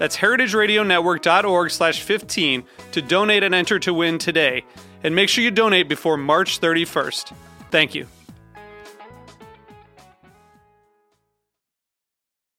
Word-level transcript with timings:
That's 0.00 0.16
heritageradionetwork.org 0.16 1.70
slash 1.70 2.00
15 2.00 2.64
to 2.92 3.02
donate 3.02 3.42
and 3.42 3.54
enter 3.54 3.78
to 3.80 3.92
win 3.92 4.16
today. 4.16 4.64
And 5.04 5.14
make 5.14 5.28
sure 5.28 5.44
you 5.44 5.50
donate 5.50 5.90
before 5.90 6.16
March 6.16 6.58
31st. 6.58 7.34
Thank 7.70 7.94
you. 7.94 8.06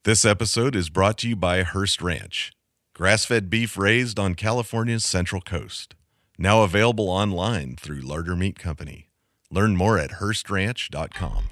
This 0.03 0.23
episode 0.23 0.75
is 0.75 0.92
brought 0.92 1.17
to 1.19 1.30
you 1.30 1.36
by 1.36 1.64
Hearst 1.64 2.00
Ranch, 2.03 2.52
grass 2.94 3.25
fed 3.25 3.50
beef 3.50 3.75
raised 3.75 4.19
on 4.19 4.36
California's 4.36 5.03
Central 5.03 5.42
Coast. 5.42 5.95
Now 6.38 6.62
available 6.62 7.09
online 7.09 7.75
through 7.75 8.02
Larder 8.02 8.36
Meat 8.36 8.59
Company. 8.59 9.09
Learn 9.50 9.75
more 9.75 9.97
at 9.97 10.12
HearstRanch.com. 10.12 11.45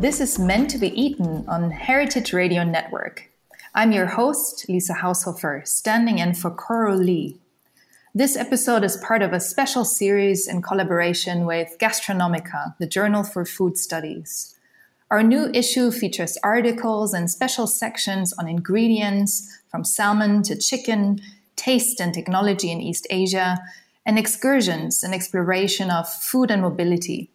This 0.00 0.20
is 0.20 0.38
meant 0.38 0.70
to 0.70 0.78
be 0.78 0.94
eaten 0.94 1.44
on 1.48 1.72
Heritage 1.72 2.32
Radio 2.32 2.62
Network. 2.62 3.28
I'm 3.74 3.90
your 3.90 4.06
host, 4.06 4.64
Lisa 4.68 4.94
Haushofer, 4.94 5.66
standing 5.66 6.20
in 6.20 6.34
for 6.34 6.52
Coral 6.52 6.96
Lee. 6.96 7.36
This 8.14 8.36
episode 8.36 8.84
is 8.84 8.96
part 8.98 9.22
of 9.22 9.32
a 9.32 9.40
special 9.40 9.84
series 9.84 10.46
in 10.46 10.62
collaboration 10.62 11.46
with 11.46 11.74
Gastronomica, 11.80 12.76
the 12.78 12.86
Journal 12.86 13.24
for 13.24 13.44
Food 13.44 13.76
Studies. 13.76 14.54
Our 15.10 15.24
new 15.24 15.50
issue 15.52 15.90
features 15.90 16.38
articles 16.44 17.12
and 17.12 17.28
special 17.28 17.66
sections 17.66 18.32
on 18.34 18.46
ingredients 18.46 19.58
from 19.68 19.82
salmon 19.82 20.44
to 20.44 20.56
chicken, 20.56 21.20
taste 21.56 22.00
and 22.00 22.14
technology 22.14 22.70
in 22.70 22.80
East 22.80 23.08
Asia, 23.10 23.58
and 24.06 24.16
excursions 24.16 25.02
and 25.02 25.12
exploration 25.12 25.90
of 25.90 26.08
food 26.08 26.52
and 26.52 26.62
mobility. 26.62 27.32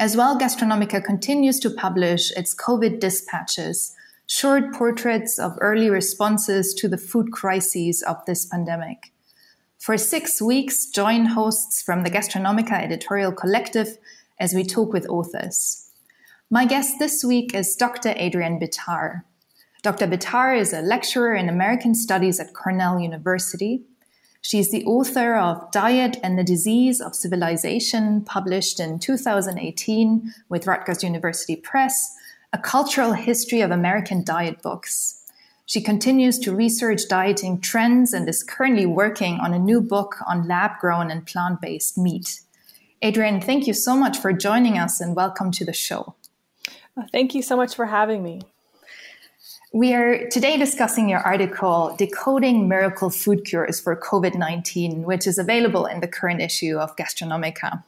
As 0.00 0.16
well, 0.16 0.38
Gastronomica 0.38 1.04
continues 1.04 1.60
to 1.60 1.68
publish 1.68 2.30
its 2.30 2.54
COVID 2.54 3.00
dispatches, 3.00 3.94
short 4.26 4.72
portraits 4.72 5.38
of 5.38 5.58
early 5.60 5.90
responses 5.90 6.72
to 6.78 6.88
the 6.88 6.96
food 6.96 7.32
crises 7.32 8.02
of 8.02 8.16
this 8.24 8.46
pandemic. 8.46 9.12
For 9.78 9.98
six 9.98 10.40
weeks, 10.40 10.86
join 10.86 11.26
hosts 11.26 11.82
from 11.82 12.02
the 12.02 12.10
Gastronomica 12.10 12.82
editorial 12.82 13.30
collective 13.30 13.98
as 14.38 14.54
we 14.54 14.64
talk 14.64 14.90
with 14.94 15.06
authors. 15.06 15.90
My 16.48 16.64
guest 16.64 16.94
this 16.98 17.22
week 17.22 17.54
is 17.54 17.76
Dr. 17.76 18.14
Adrienne 18.18 18.58
Bitar. 18.58 19.24
Dr. 19.82 20.06
Bitar 20.06 20.58
is 20.58 20.72
a 20.72 20.80
lecturer 20.80 21.34
in 21.34 21.50
American 21.50 21.94
Studies 21.94 22.40
at 22.40 22.54
Cornell 22.54 22.98
University 22.98 23.82
she 24.42 24.58
is 24.58 24.70
the 24.70 24.84
author 24.84 25.36
of 25.36 25.70
Diet 25.70 26.18
and 26.22 26.38
the 26.38 26.44
Disease 26.44 27.00
of 27.00 27.14
Civilization, 27.14 28.22
published 28.22 28.80
in 28.80 28.98
2018 28.98 30.32
with 30.48 30.66
Rutgers 30.66 31.04
University 31.04 31.56
Press, 31.56 32.16
a 32.52 32.58
cultural 32.58 33.12
history 33.12 33.60
of 33.60 33.70
American 33.70 34.24
diet 34.24 34.62
books. 34.62 35.22
She 35.66 35.82
continues 35.82 36.38
to 36.40 36.56
research 36.56 37.02
dieting 37.08 37.60
trends 37.60 38.12
and 38.12 38.28
is 38.28 38.42
currently 38.42 38.86
working 38.86 39.38
on 39.38 39.52
a 39.54 39.58
new 39.58 39.80
book 39.80 40.16
on 40.26 40.48
lab 40.48 40.80
grown 40.80 41.10
and 41.10 41.26
plant 41.26 41.60
based 41.60 41.96
meat. 41.96 42.40
Adrienne, 43.04 43.40
thank 43.40 43.66
you 43.66 43.74
so 43.74 43.94
much 43.94 44.18
for 44.18 44.32
joining 44.32 44.78
us 44.78 45.00
and 45.00 45.14
welcome 45.14 45.50
to 45.52 45.64
the 45.64 45.72
show. 45.72 46.14
thank 47.12 47.34
you 47.34 47.42
so 47.42 47.56
much 47.56 47.74
for 47.76 47.86
having 47.86 48.22
me. 48.22 48.40
We 49.72 49.94
are 49.94 50.28
today 50.30 50.56
discussing 50.56 51.08
your 51.08 51.20
article, 51.20 51.94
Decoding 51.96 52.66
Miracle 52.66 53.08
Food 53.08 53.44
Cures 53.44 53.78
for 53.78 53.94
COVID 53.94 54.34
19, 54.34 55.04
which 55.04 55.28
is 55.28 55.38
available 55.38 55.86
in 55.86 56.00
the 56.00 56.08
current 56.08 56.40
issue 56.40 56.76
of 56.76 56.96
Gastronomica. 56.96 57.84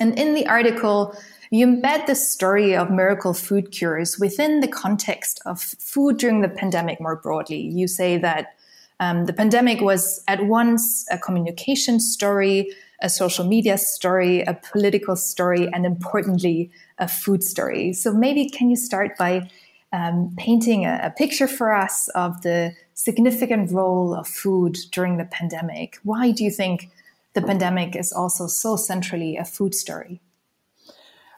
And 0.00 0.18
in 0.18 0.32
the 0.32 0.46
article, 0.46 1.14
you 1.50 1.66
embed 1.66 2.06
the 2.06 2.14
story 2.14 2.74
of 2.74 2.90
miracle 2.90 3.34
food 3.34 3.70
cures 3.70 4.18
within 4.18 4.60
the 4.60 4.66
context 4.66 5.42
of 5.44 5.60
food 5.60 6.16
during 6.16 6.40
the 6.40 6.48
pandemic 6.48 7.02
more 7.02 7.16
broadly. 7.16 7.60
You 7.60 7.86
say 7.86 8.16
that 8.16 8.54
um, 8.98 9.26
the 9.26 9.34
pandemic 9.34 9.82
was 9.82 10.24
at 10.26 10.46
once 10.46 11.04
a 11.10 11.18
communication 11.18 12.00
story, 12.00 12.70
a 13.02 13.10
social 13.10 13.44
media 13.44 13.76
story, 13.76 14.40
a 14.40 14.54
political 14.54 15.16
story, 15.16 15.68
and 15.74 15.84
importantly, 15.84 16.70
a 16.98 17.06
food 17.06 17.44
story. 17.44 17.92
So 17.92 18.14
maybe 18.14 18.48
can 18.48 18.70
you 18.70 18.76
start 18.76 19.18
by 19.18 19.50
um, 19.94 20.34
painting 20.36 20.84
a, 20.84 20.98
a, 21.04 21.10
picture 21.10 21.46
for 21.46 21.72
us 21.72 22.08
of 22.16 22.42
the 22.42 22.74
significant 22.94 23.70
role 23.70 24.12
of 24.12 24.26
food 24.26 24.76
during 24.90 25.18
the 25.18 25.24
pandemic. 25.24 25.98
Why 26.02 26.32
do 26.32 26.42
you 26.42 26.50
think 26.50 26.90
the 27.34 27.42
pandemic 27.42 27.94
is 27.94 28.12
also 28.12 28.48
so 28.48 28.74
centrally 28.74 29.36
a 29.36 29.44
food 29.44 29.72
story? 29.72 30.20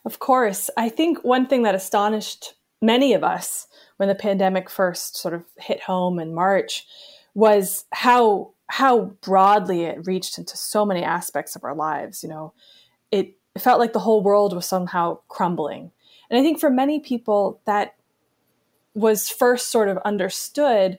Of 0.06 0.20
course. 0.20 0.70
I 0.74 0.88
think 0.88 1.22
one 1.22 1.46
thing 1.46 1.64
that 1.64 1.74
astonished 1.74 2.54
many 2.80 3.12
of 3.12 3.22
us 3.22 3.66
when 3.98 4.08
the 4.08 4.14
pandemic 4.14 4.70
first 4.70 5.16
sort 5.16 5.34
of 5.34 5.44
hit 5.58 5.82
home 5.82 6.18
in 6.18 6.34
March 6.34 6.86
was 7.34 7.84
how 7.92 8.52
how 8.68 9.00
broadly 9.20 9.84
it 9.84 10.06
reached 10.06 10.38
into 10.38 10.56
so 10.56 10.86
many 10.86 11.04
aspects 11.04 11.56
of 11.56 11.62
our 11.62 11.74
lives. 11.74 12.22
You 12.22 12.30
know, 12.30 12.54
it, 13.10 13.36
it 13.54 13.60
felt 13.60 13.80
like 13.80 13.92
the 13.92 13.98
whole 13.98 14.22
world 14.22 14.54
was 14.54 14.66
somehow 14.66 15.18
crumbling. 15.28 15.92
And 16.30 16.38
I 16.38 16.42
think 16.42 16.58
for 16.58 16.70
many 16.70 16.98
people 16.98 17.60
that 17.66 17.95
was 18.96 19.28
first 19.28 19.70
sort 19.70 19.88
of 19.88 19.98
understood 19.98 20.98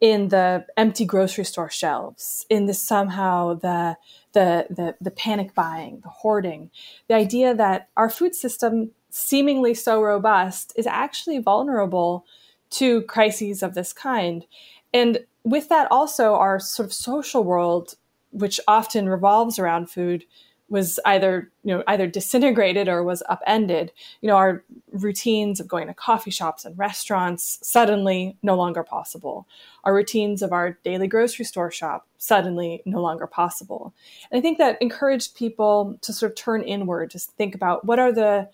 in 0.00 0.28
the 0.28 0.64
empty 0.76 1.04
grocery 1.04 1.44
store 1.44 1.70
shelves, 1.70 2.46
in 2.48 2.66
the 2.66 2.74
somehow 2.74 3.54
the, 3.54 3.96
the 4.32 4.66
the 4.70 4.94
the 5.00 5.10
panic 5.10 5.54
buying, 5.54 6.00
the 6.02 6.08
hoarding, 6.08 6.70
the 7.08 7.14
idea 7.14 7.54
that 7.54 7.88
our 7.96 8.10
food 8.10 8.34
system, 8.34 8.90
seemingly 9.10 9.74
so 9.74 10.00
robust, 10.00 10.72
is 10.76 10.86
actually 10.86 11.38
vulnerable 11.38 12.24
to 12.70 13.02
crises 13.02 13.62
of 13.62 13.74
this 13.74 13.92
kind. 13.92 14.44
And 14.92 15.24
with 15.42 15.68
that, 15.70 15.90
also 15.90 16.34
our 16.34 16.60
sort 16.60 16.86
of 16.86 16.92
social 16.92 17.42
world, 17.42 17.94
which 18.30 18.60
often 18.68 19.08
revolves 19.08 19.58
around 19.58 19.90
food, 19.90 20.24
was 20.68 21.00
either 21.04 21.50
you 21.64 21.74
know 21.74 21.82
either 21.86 22.06
disintegrated 22.06 22.88
or 22.88 23.02
was 23.02 23.22
upended. 23.28 23.92
You 24.20 24.28
know 24.28 24.36
our 24.36 24.62
routines 24.92 25.60
of 25.60 25.68
going 25.68 25.86
to 25.86 25.94
coffee 25.94 26.30
shops 26.30 26.64
and 26.64 26.78
restaurants 26.78 27.58
suddenly 27.62 28.36
no 28.42 28.56
longer 28.56 28.82
possible. 28.82 29.46
Our 29.84 29.94
routines 29.94 30.42
of 30.42 30.52
our 30.52 30.78
daily 30.84 31.08
grocery 31.08 31.44
store 31.44 31.70
shop 31.70 32.06
suddenly 32.18 32.82
no 32.84 33.00
longer 33.00 33.26
possible. 33.26 33.94
And 34.30 34.38
i 34.38 34.42
think 34.42 34.58
that 34.58 34.80
encouraged 34.82 35.36
people 35.36 35.98
to 36.02 36.12
sort 36.12 36.32
of 36.32 36.36
turn 36.36 36.62
inward 36.62 37.10
to 37.10 37.18
think 37.18 37.54
about 37.54 37.84
what 37.84 37.98
are 37.98 38.12
the 38.12 38.48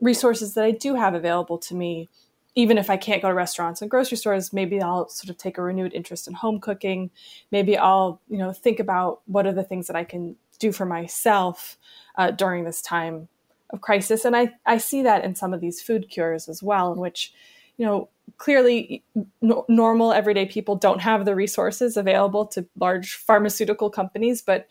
resources 0.00 0.54
that 0.54 0.64
i 0.64 0.70
do 0.70 0.94
have 0.94 1.14
available 1.14 1.58
to 1.58 1.74
me. 1.74 2.08
Even 2.56 2.78
if 2.78 2.90
I 2.90 2.96
can't 2.96 3.22
go 3.22 3.28
to 3.28 3.34
restaurants 3.34 3.80
and 3.80 3.88
grocery 3.88 4.16
stores, 4.16 4.52
maybe 4.52 4.82
I'll 4.82 5.08
sort 5.08 5.30
of 5.30 5.38
take 5.38 5.56
a 5.56 5.62
renewed 5.62 5.94
interest 5.94 6.26
in 6.26 6.34
home 6.34 6.58
cooking. 6.58 7.10
Maybe 7.52 7.78
I'll, 7.78 8.20
you 8.28 8.38
know, 8.38 8.52
think 8.52 8.80
about 8.80 9.20
what 9.26 9.46
are 9.46 9.52
the 9.52 9.62
things 9.62 9.86
that 9.86 9.94
I 9.94 10.02
can 10.02 10.34
do 10.60 10.70
for 10.70 10.86
myself 10.86 11.76
uh, 12.16 12.30
during 12.30 12.62
this 12.62 12.80
time 12.80 13.26
of 13.70 13.80
crisis. 13.80 14.24
And 14.24 14.36
I, 14.36 14.52
I 14.64 14.78
see 14.78 15.02
that 15.02 15.24
in 15.24 15.34
some 15.34 15.52
of 15.52 15.60
these 15.60 15.82
food 15.82 16.08
cures 16.08 16.48
as 16.48 16.62
well, 16.62 16.92
in 16.92 17.00
which, 17.00 17.32
you 17.76 17.84
know, 17.84 18.08
clearly 18.36 19.02
n- 19.16 19.62
normal 19.68 20.12
everyday 20.12 20.46
people 20.46 20.76
don't 20.76 21.00
have 21.00 21.24
the 21.24 21.34
resources 21.34 21.96
available 21.96 22.46
to 22.46 22.66
large 22.78 23.16
pharmaceutical 23.16 23.90
companies, 23.90 24.42
but, 24.42 24.68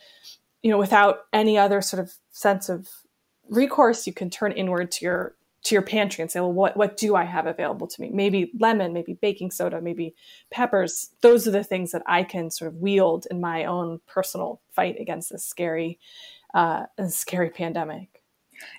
you 0.63 0.71
know, 0.71 0.77
without 0.77 1.25
any 1.33 1.57
other 1.57 1.81
sort 1.81 2.01
of 2.01 2.13
sense 2.31 2.69
of 2.69 2.88
recourse, 3.50 4.06
you 4.07 4.13
can 4.13 4.30
turn 4.30 4.51
inward 4.51 4.91
to 4.91 5.06
your 5.06 5.36
to 5.63 5.75
your 5.75 5.81
pantry 5.81 6.21
and 6.21 6.31
say, 6.31 6.39
well, 6.39 6.53
what, 6.53 6.77
what 6.77 6.97
do 6.97 7.15
I 7.15 7.23
have 7.23 7.45
available 7.45 7.88
to 7.88 8.01
me? 8.01 8.09
Maybe 8.11 8.51
lemon, 8.59 8.94
maybe 8.94 9.13
baking 9.13 9.51
soda, 9.51 9.81
maybe 9.81 10.15
peppers. 10.51 11.09
Those 11.21 11.47
are 11.47 11.51
the 11.51 11.63
things 11.63 11.91
that 11.91 12.03
I 12.06 12.23
can 12.23 12.50
sort 12.50 12.69
of 12.69 12.77
wield 12.77 13.27
in 13.29 13.41
my 13.41 13.65
own 13.65 14.00
personal 14.07 14.61
fight 14.71 14.95
against 15.00 15.31
this 15.31 15.45
scary, 15.45 16.00
uh, 16.53 16.85
scary 17.09 17.50
pandemic. 17.50 18.19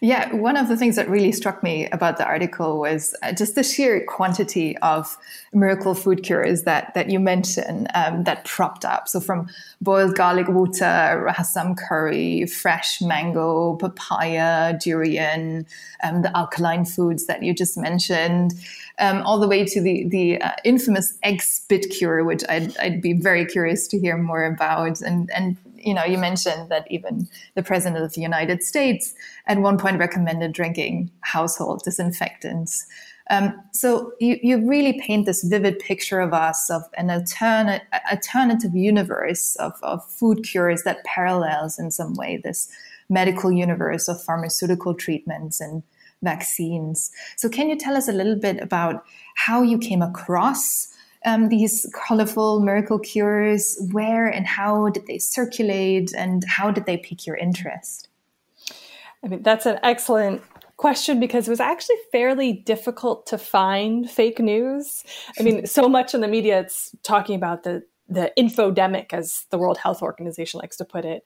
Yeah, 0.03 0.33
one 0.35 0.57
of 0.57 0.69
the 0.69 0.79
things 0.79 0.97
that 0.97 1.11
really 1.11 1.31
struck 1.31 1.63
me 1.63 1.87
about 1.91 2.17
the 2.17 2.25
article 2.25 2.79
was 2.79 3.15
uh, 3.23 3.33
just 3.33 3.55
the 3.55 3.63
sheer 3.63 4.03
quantity 4.07 4.77
of 4.79 5.19
miracle 5.53 5.95
food 5.95 6.23
cures 6.23 6.63
that 6.63 6.95
that 6.95 7.11
you 7.11 7.21
mentioned 7.21 7.87
um, 7.95 8.25
that 8.25 8.47
propped 8.47 8.87
up. 8.87 9.09
So 9.09 9.21
from 9.21 9.49
boiled 9.83 10.15
garlic 10.15 10.49
water, 10.49 11.27
rasam 11.29 11.77
curry, 11.77 12.47
fresh 12.47 13.03
mango, 13.03 13.77
papaya, 13.77 14.79
durian, 14.79 15.67
um, 16.03 16.23
the 16.23 16.35
alkaline 16.35 16.87
foods 16.87 17.27
that 17.27 17.43
you 17.43 17.53
just 17.53 17.77
mentioned, 17.77 18.55
um, 18.99 19.23
all 19.23 19.39
the 19.39 19.49
way 19.49 19.67
to 19.67 19.83
the 19.83 20.09
the 20.09 20.41
uh, 20.41 20.53
infamous 20.65 21.19
egg 21.23 21.43
spit 21.43 21.91
cure, 21.91 22.25
which 22.25 22.43
I'd, 22.49 22.75
I'd 22.79 23.03
be 23.03 23.13
very 23.13 23.45
curious 23.45 23.87
to 23.89 23.99
hear 23.99 24.17
more 24.17 24.45
about, 24.45 25.03
and 25.03 25.31
and 25.35 25.59
you 25.81 25.95
know, 25.95 26.05
you 26.05 26.19
mentioned 26.19 26.71
that 26.71 26.87
even 26.91 27.29
the 27.55 27.63
president 27.63 28.05
of 28.05 28.13
the 28.15 28.21
United 28.21 28.63
States 28.63 29.15
at 29.47 29.59
one 29.59 29.79
point 29.79 29.99
recommended 29.99 30.53
drinking 30.53 31.11
household 31.21 31.83
disinfectants. 31.85 32.87
Um, 33.31 33.55
so 33.73 34.13
you, 34.19 34.39
you 34.43 34.69
really 34.69 35.01
paint 35.01 35.25
this 35.25 35.45
vivid 35.45 35.79
picture 35.79 36.19
of 36.21 36.35
us 36.35 36.69
of 36.69 36.83
an 36.95 37.11
alternate, 37.11 37.83
alternative 38.11 38.75
universe 38.75 39.55
of, 39.57 39.73
of 39.83 40.05
food 40.11 40.43
cures 40.43 40.83
that 40.83 41.05
parallels 41.05 41.79
in 41.79 41.93
some 41.93 42.15
way 42.15 42.41
this 42.43 42.69
medical 43.09 43.53
universe 43.53 44.09
of 44.09 44.23
pharmaceutical 44.23 44.95
treatments 44.95 45.61
and 45.61 45.85
vaccines. 46.23 47.11
So 47.37 47.49
can 47.49 47.69
you 47.71 47.77
tell 47.77 47.97
us 47.97 48.09
a 48.09 48.13
little 48.13 48.37
bit 48.37 48.61
about 48.61 49.05
how 49.37 49.63
you 49.63 49.79
came 49.79 50.03
across 50.03 50.89
um, 51.25 51.49
these 51.49 51.87
colorful 51.95 52.61
miracle 52.61 52.99
cures? 52.99 53.79
Where 53.93 54.27
and 54.27 54.47
how 54.47 54.89
did 54.91 55.07
they 55.07 55.19
circulate, 55.19 56.13
and 56.15 56.45
how 56.45 56.71
did 56.71 56.87
they 56.87 56.97
pique 56.97 57.27
your 57.27 57.37
interest? 57.37 58.09
I 59.23 59.29
mean, 59.29 59.43
that's 59.43 59.67
an 59.67 59.79
excellent 59.83 60.43
question 60.77 61.21
because 61.21 61.47
it 61.47 61.51
was 61.51 61.61
actually 61.61 61.97
fairly 62.11 62.55
difficult 62.55 63.27
to 63.27 63.37
find 63.37 64.11
fake 64.11 64.39
news. 64.39 65.05
I 65.39 65.43
mean, 65.43 65.67
so 65.67 65.91
much 65.91 66.15
in 66.15 66.23
the 66.23 66.29
media 66.29 66.61
it's 66.61 66.97
talking 67.03 67.37
about 67.37 67.65
the 67.65 67.83
the 68.09 68.33
infodemic, 68.37 69.13
as 69.13 69.47
the 69.51 69.59
World 69.59 69.79
Health 69.79 70.03
Organization 70.03 70.59
likes 70.59 70.77
to 70.79 70.85
put 70.85 71.05
it, 71.05 71.23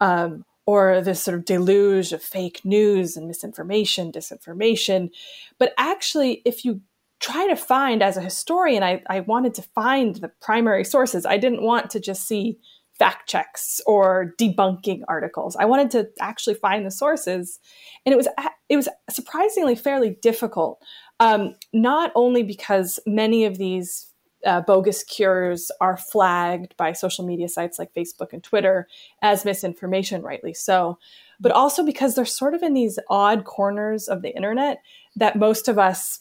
um, 0.00 0.44
or 0.64 1.02
this 1.02 1.20
sort 1.22 1.36
of 1.36 1.44
deluge 1.44 2.12
of 2.12 2.22
fake 2.22 2.62
news 2.64 3.16
and 3.16 3.26
misinformation, 3.26 4.10
disinformation. 4.10 5.10
But 5.58 5.74
actually, 5.76 6.40
if 6.46 6.64
you 6.64 6.80
try 7.22 7.46
to 7.46 7.56
find 7.56 8.02
as 8.02 8.16
a 8.16 8.20
historian 8.20 8.82
I, 8.82 9.02
I 9.08 9.20
wanted 9.20 9.54
to 9.54 9.62
find 9.62 10.16
the 10.16 10.28
primary 10.40 10.84
sources. 10.84 11.24
I 11.24 11.38
didn't 11.38 11.62
want 11.62 11.88
to 11.90 12.00
just 12.00 12.26
see 12.26 12.58
fact 12.98 13.28
checks 13.28 13.80
or 13.86 14.34
debunking 14.38 15.00
articles. 15.08 15.56
I 15.56 15.64
wanted 15.64 15.90
to 15.92 16.08
actually 16.20 16.54
find 16.54 16.84
the 16.84 16.90
sources. 16.90 17.58
And 18.04 18.12
it 18.12 18.16
was 18.16 18.28
it 18.68 18.76
was 18.76 18.88
surprisingly 19.08 19.76
fairly 19.76 20.18
difficult 20.20 20.82
um, 21.20 21.54
not 21.72 22.10
only 22.16 22.42
because 22.42 22.98
many 23.06 23.44
of 23.44 23.56
these 23.56 24.08
uh, 24.44 24.60
bogus 24.60 25.04
cures 25.04 25.70
are 25.80 25.96
flagged 25.96 26.76
by 26.76 26.92
social 26.92 27.24
media 27.24 27.48
sites 27.48 27.78
like 27.78 27.94
Facebook 27.94 28.32
and 28.32 28.42
Twitter 28.42 28.88
as 29.22 29.44
misinformation, 29.44 30.22
rightly 30.22 30.52
so, 30.52 30.98
but 31.38 31.52
also 31.52 31.84
because 31.84 32.16
they're 32.16 32.24
sort 32.24 32.54
of 32.54 32.62
in 32.62 32.74
these 32.74 32.98
odd 33.08 33.44
corners 33.44 34.08
of 34.08 34.22
the 34.22 34.34
internet 34.34 34.82
that 35.14 35.36
most 35.36 35.68
of 35.68 35.78
us 35.78 36.20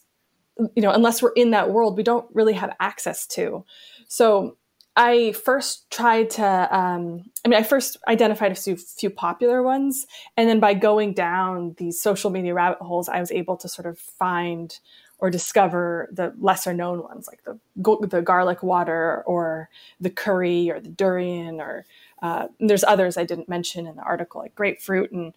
you 0.57 0.81
know, 0.81 0.91
unless 0.91 1.21
we're 1.21 1.33
in 1.33 1.51
that 1.51 1.71
world, 1.71 1.97
we 1.97 2.03
don't 2.03 2.27
really 2.33 2.53
have 2.53 2.75
access 2.79 3.25
to. 3.27 3.65
So 4.07 4.57
I 4.95 5.31
first 5.31 5.89
tried 5.89 6.29
to, 6.31 6.45
um, 6.45 7.23
I 7.45 7.47
mean, 7.47 7.59
I 7.59 7.63
first 7.63 7.97
identified 8.07 8.51
a 8.51 8.55
few, 8.55 8.75
few 8.75 9.09
popular 9.09 9.63
ones. 9.63 10.05
And 10.35 10.49
then 10.49 10.59
by 10.59 10.73
going 10.73 11.13
down 11.13 11.75
these 11.77 12.01
social 12.01 12.29
media 12.29 12.53
rabbit 12.53 12.79
holes, 12.79 13.07
I 13.07 13.19
was 13.19 13.31
able 13.31 13.55
to 13.57 13.69
sort 13.69 13.87
of 13.87 13.97
find 13.97 14.77
or 15.19 15.29
discover 15.29 16.09
the 16.11 16.33
lesser 16.39 16.73
known 16.73 17.03
ones 17.03 17.27
like 17.27 17.43
the, 17.43 18.07
the 18.07 18.21
garlic 18.21 18.63
water 18.63 19.23
or 19.25 19.69
the 19.99 20.09
curry 20.09 20.69
or 20.69 20.79
the 20.79 20.89
durian 20.89 21.61
or 21.61 21.85
uh, 22.23 22.47
there's 22.59 22.83
others 22.83 23.17
I 23.17 23.23
didn't 23.23 23.47
mention 23.47 23.85
in 23.85 23.95
the 23.95 24.01
article 24.01 24.41
like 24.41 24.55
grapefruit 24.55 25.11
and 25.11 25.33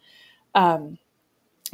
um, 0.55 0.97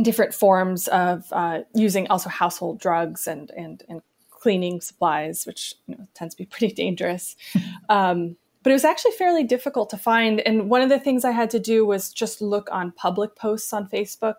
different 0.01 0.33
forms 0.33 0.88
of 0.88 1.25
uh, 1.31 1.61
using 1.73 2.07
also 2.07 2.29
household 2.29 2.79
drugs 2.79 3.27
and 3.27 3.51
and 3.51 3.83
and 3.89 4.01
cleaning 4.29 4.81
supplies, 4.81 5.45
which 5.45 5.75
you 5.88 5.95
know, 5.95 6.07
tends 6.13 6.33
to 6.33 6.38
be 6.38 6.45
pretty 6.49 6.73
dangerous. 6.73 7.35
Um, 7.89 8.35
but 8.63 8.69
it 8.69 8.73
was 8.73 8.85
actually 8.85 9.13
fairly 9.13 9.43
difficult 9.43 9.89
to 9.89 9.97
find. 9.97 10.39
And 10.41 10.69
one 10.69 10.81
of 10.81 10.89
the 10.89 10.99
things 10.99 11.25
I 11.25 11.31
had 11.31 11.49
to 11.51 11.59
do 11.59 11.85
was 11.85 12.13
just 12.13 12.41
look 12.41 12.69
on 12.71 12.91
public 12.91 13.35
posts 13.35 13.73
on 13.73 13.88
Facebook, 13.88 14.35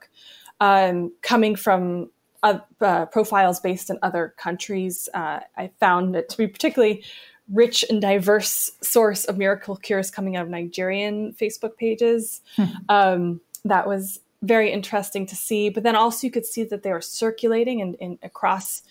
um, 0.61 1.13
coming 1.23 1.57
from 1.57 2.11
uh, 2.45 2.59
uh, 2.81 3.07
profiles 3.07 3.61
based 3.61 3.91
in 3.91 3.99
other 4.03 4.35
countries. 4.37 5.09
Uh, 5.13 5.41
I 5.57 5.71
found 5.81 6.15
it 6.15 6.29
to 6.31 6.37
be 6.37 6.47
particularly 6.47 7.05
rich 7.53 7.85
and 7.91 8.01
diverse 8.01 8.71
source 8.81 9.25
of 9.25 9.39
miracle 9.39 9.77
cures 9.77 10.11
coming 10.11 10.37
out 10.37 10.45
of 10.45 10.51
Nigerian 10.51 11.35
Facebook 11.35 11.77
pages. 11.77 12.41
Hmm. 12.57 12.65
Um, 12.89 13.41
that 13.65 13.87
was 13.87 14.21
very 14.43 14.73
interesting 14.73 15.25
to 15.27 15.37
see. 15.37 15.71
But 15.71 15.85
then 15.85 15.97
also 15.97 16.27
you 16.27 16.31
could 16.31 16.47
see 16.47 16.65
that 16.65 16.83
they 16.83 16.93
were 16.93 17.01
circulating 17.01 17.81
in, 17.81 17.95
in 17.95 18.19
across 18.23 18.83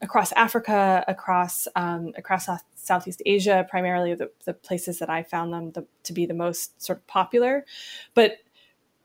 across 0.00 0.30
Africa, 0.32 1.04
across 1.08 1.66
um, 1.74 2.12
across 2.16 2.46
South, 2.46 2.62
Southeast 2.76 3.22
Asia, 3.26 3.66
primarily 3.68 4.14
the, 4.14 4.30
the 4.44 4.54
places 4.54 4.98
that 5.00 5.10
I 5.10 5.22
found 5.22 5.52
them 5.52 5.72
the, 5.72 5.86
to 6.04 6.12
be 6.12 6.26
the 6.26 6.34
most 6.34 6.80
sort 6.80 6.98
of 6.98 7.06
popular. 7.06 7.64
But 8.14 8.38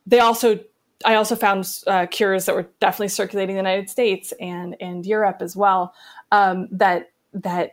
they 0.05 0.19
also 0.19 0.59
I 1.05 1.15
also 1.15 1.35
found 1.35 1.67
uh, 1.87 2.05
cures 2.07 2.45
that 2.45 2.55
were 2.55 2.69
definitely 2.79 3.09
circulating 3.09 3.57
in 3.57 3.63
the 3.63 3.69
United 3.69 3.89
States 3.89 4.33
and 4.39 4.75
and 4.79 5.05
Europe 5.05 5.37
as 5.41 5.55
well. 5.55 5.93
Um, 6.31 6.67
that 6.71 7.11
that 7.33 7.71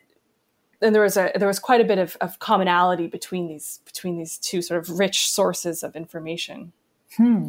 and 0.80 0.94
there 0.94 1.02
was 1.02 1.16
a 1.16 1.32
there 1.34 1.48
was 1.48 1.58
quite 1.58 1.80
a 1.80 1.84
bit 1.84 1.98
of, 1.98 2.16
of 2.20 2.38
commonality 2.38 3.06
between 3.06 3.48
these 3.48 3.80
between 3.84 4.18
these 4.18 4.38
two 4.38 4.62
sort 4.62 4.80
of 4.80 4.98
rich 4.98 5.30
sources 5.30 5.82
of 5.82 5.94
information. 5.94 6.72
Hmm. 7.16 7.48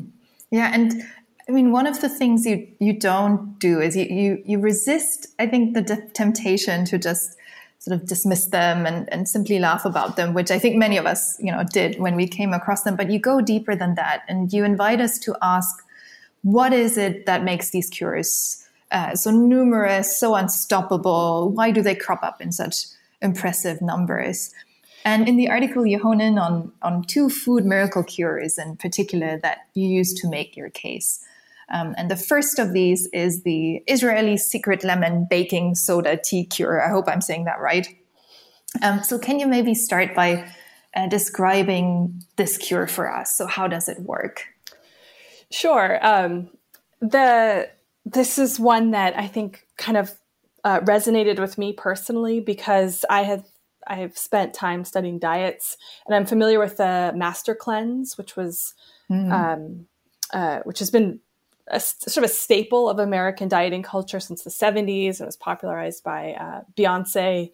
Yeah, 0.51 0.71
and 0.73 1.03
I 1.47 1.51
mean, 1.51 1.71
one 1.71 1.87
of 1.87 2.01
the 2.01 2.09
things 2.09 2.45
you 2.45 2.67
you 2.79 2.93
don't 2.93 3.57
do 3.57 3.79
is 3.79 3.95
you 3.95 4.05
you, 4.05 4.43
you 4.45 4.59
resist. 4.59 5.27
I 5.39 5.47
think 5.47 5.73
the 5.73 6.09
temptation 6.13 6.85
to 6.85 6.97
just 6.97 7.37
sort 7.79 7.99
of 7.99 8.07
dismiss 8.07 8.45
them 8.45 8.85
and, 8.85 9.11
and 9.11 9.27
simply 9.27 9.57
laugh 9.57 9.85
about 9.85 10.15
them, 10.15 10.35
which 10.35 10.51
I 10.51 10.59
think 10.59 10.75
many 10.75 10.97
of 10.97 11.07
us, 11.07 11.37
you 11.39 11.51
know, 11.51 11.63
did 11.63 11.99
when 11.99 12.15
we 12.15 12.27
came 12.27 12.53
across 12.53 12.83
them. 12.83 12.95
But 12.95 13.09
you 13.09 13.17
go 13.17 13.41
deeper 13.41 13.75
than 13.75 13.95
that, 13.95 14.21
and 14.27 14.53
you 14.53 14.63
invite 14.63 15.01
us 15.01 15.17
to 15.19 15.35
ask, 15.41 15.83
what 16.43 16.73
is 16.73 16.97
it 16.97 17.25
that 17.25 17.43
makes 17.43 17.71
these 17.71 17.89
cures 17.89 18.67
uh, 18.91 19.15
so 19.15 19.31
numerous, 19.31 20.19
so 20.19 20.35
unstoppable? 20.35 21.49
Why 21.49 21.71
do 21.71 21.81
they 21.81 21.95
crop 21.95 22.23
up 22.23 22.41
in 22.41 22.51
such 22.51 22.85
impressive 23.21 23.81
numbers? 23.81 24.53
And 25.03 25.27
in 25.27 25.35
the 25.35 25.49
article, 25.49 25.85
you 25.85 25.99
hone 25.99 26.21
in 26.21 26.37
on, 26.37 26.71
on 26.81 27.03
two 27.03 27.29
food 27.29 27.65
miracle 27.65 28.03
cures 28.03 28.57
in 28.57 28.77
particular 28.77 29.39
that 29.41 29.59
you 29.73 29.87
use 29.87 30.13
to 30.21 30.29
make 30.29 30.55
your 30.55 30.69
case. 30.69 31.23
Um, 31.69 31.95
and 31.97 32.11
the 32.11 32.17
first 32.17 32.59
of 32.59 32.73
these 32.73 33.07
is 33.13 33.43
the 33.43 33.81
Israeli 33.87 34.37
secret 34.37 34.83
lemon 34.83 35.25
baking 35.29 35.75
soda 35.75 36.19
tea 36.21 36.45
cure. 36.45 36.85
I 36.85 36.89
hope 36.89 37.07
I'm 37.07 37.21
saying 37.21 37.45
that 37.45 37.59
right. 37.59 37.87
Um, 38.81 39.03
so, 39.03 39.17
can 39.17 39.39
you 39.39 39.47
maybe 39.47 39.73
start 39.73 40.13
by 40.13 40.49
uh, 40.95 41.07
describing 41.07 42.23
this 42.35 42.57
cure 42.57 42.87
for 42.87 43.11
us? 43.11 43.37
So, 43.37 43.47
how 43.47 43.67
does 43.67 43.87
it 43.87 43.99
work? 44.01 44.43
Sure. 45.49 46.05
Um, 46.05 46.49
the 46.99 47.69
this 48.05 48.37
is 48.37 48.59
one 48.59 48.91
that 48.91 49.17
I 49.17 49.27
think 49.27 49.65
kind 49.77 49.97
of 49.97 50.13
uh, 50.63 50.79
resonated 50.81 51.39
with 51.39 51.57
me 51.57 51.73
personally 51.73 52.39
because 52.39 53.05
I 53.09 53.23
had 53.23 53.43
I've 53.87 54.17
spent 54.17 54.53
time 54.53 54.83
studying 54.83 55.19
diets, 55.19 55.77
and 56.05 56.15
I'm 56.15 56.25
familiar 56.25 56.59
with 56.59 56.77
the 56.77 57.11
Master 57.15 57.55
Cleanse, 57.55 58.17
which 58.17 58.35
was, 58.35 58.73
mm. 59.09 59.31
um, 59.31 59.87
uh, 60.33 60.59
which 60.63 60.79
has 60.79 60.89
been 60.89 61.19
a, 61.67 61.79
sort 61.79 62.17
of 62.17 62.23
a 62.25 62.33
staple 62.33 62.89
of 62.89 62.99
American 62.99 63.47
dieting 63.47 63.83
culture 63.83 64.19
since 64.19 64.43
the 64.43 64.49
70s. 64.49 65.21
It 65.21 65.25
was 65.25 65.37
popularized 65.37 66.03
by 66.03 66.33
uh, 66.33 66.61
Beyonce 66.75 67.51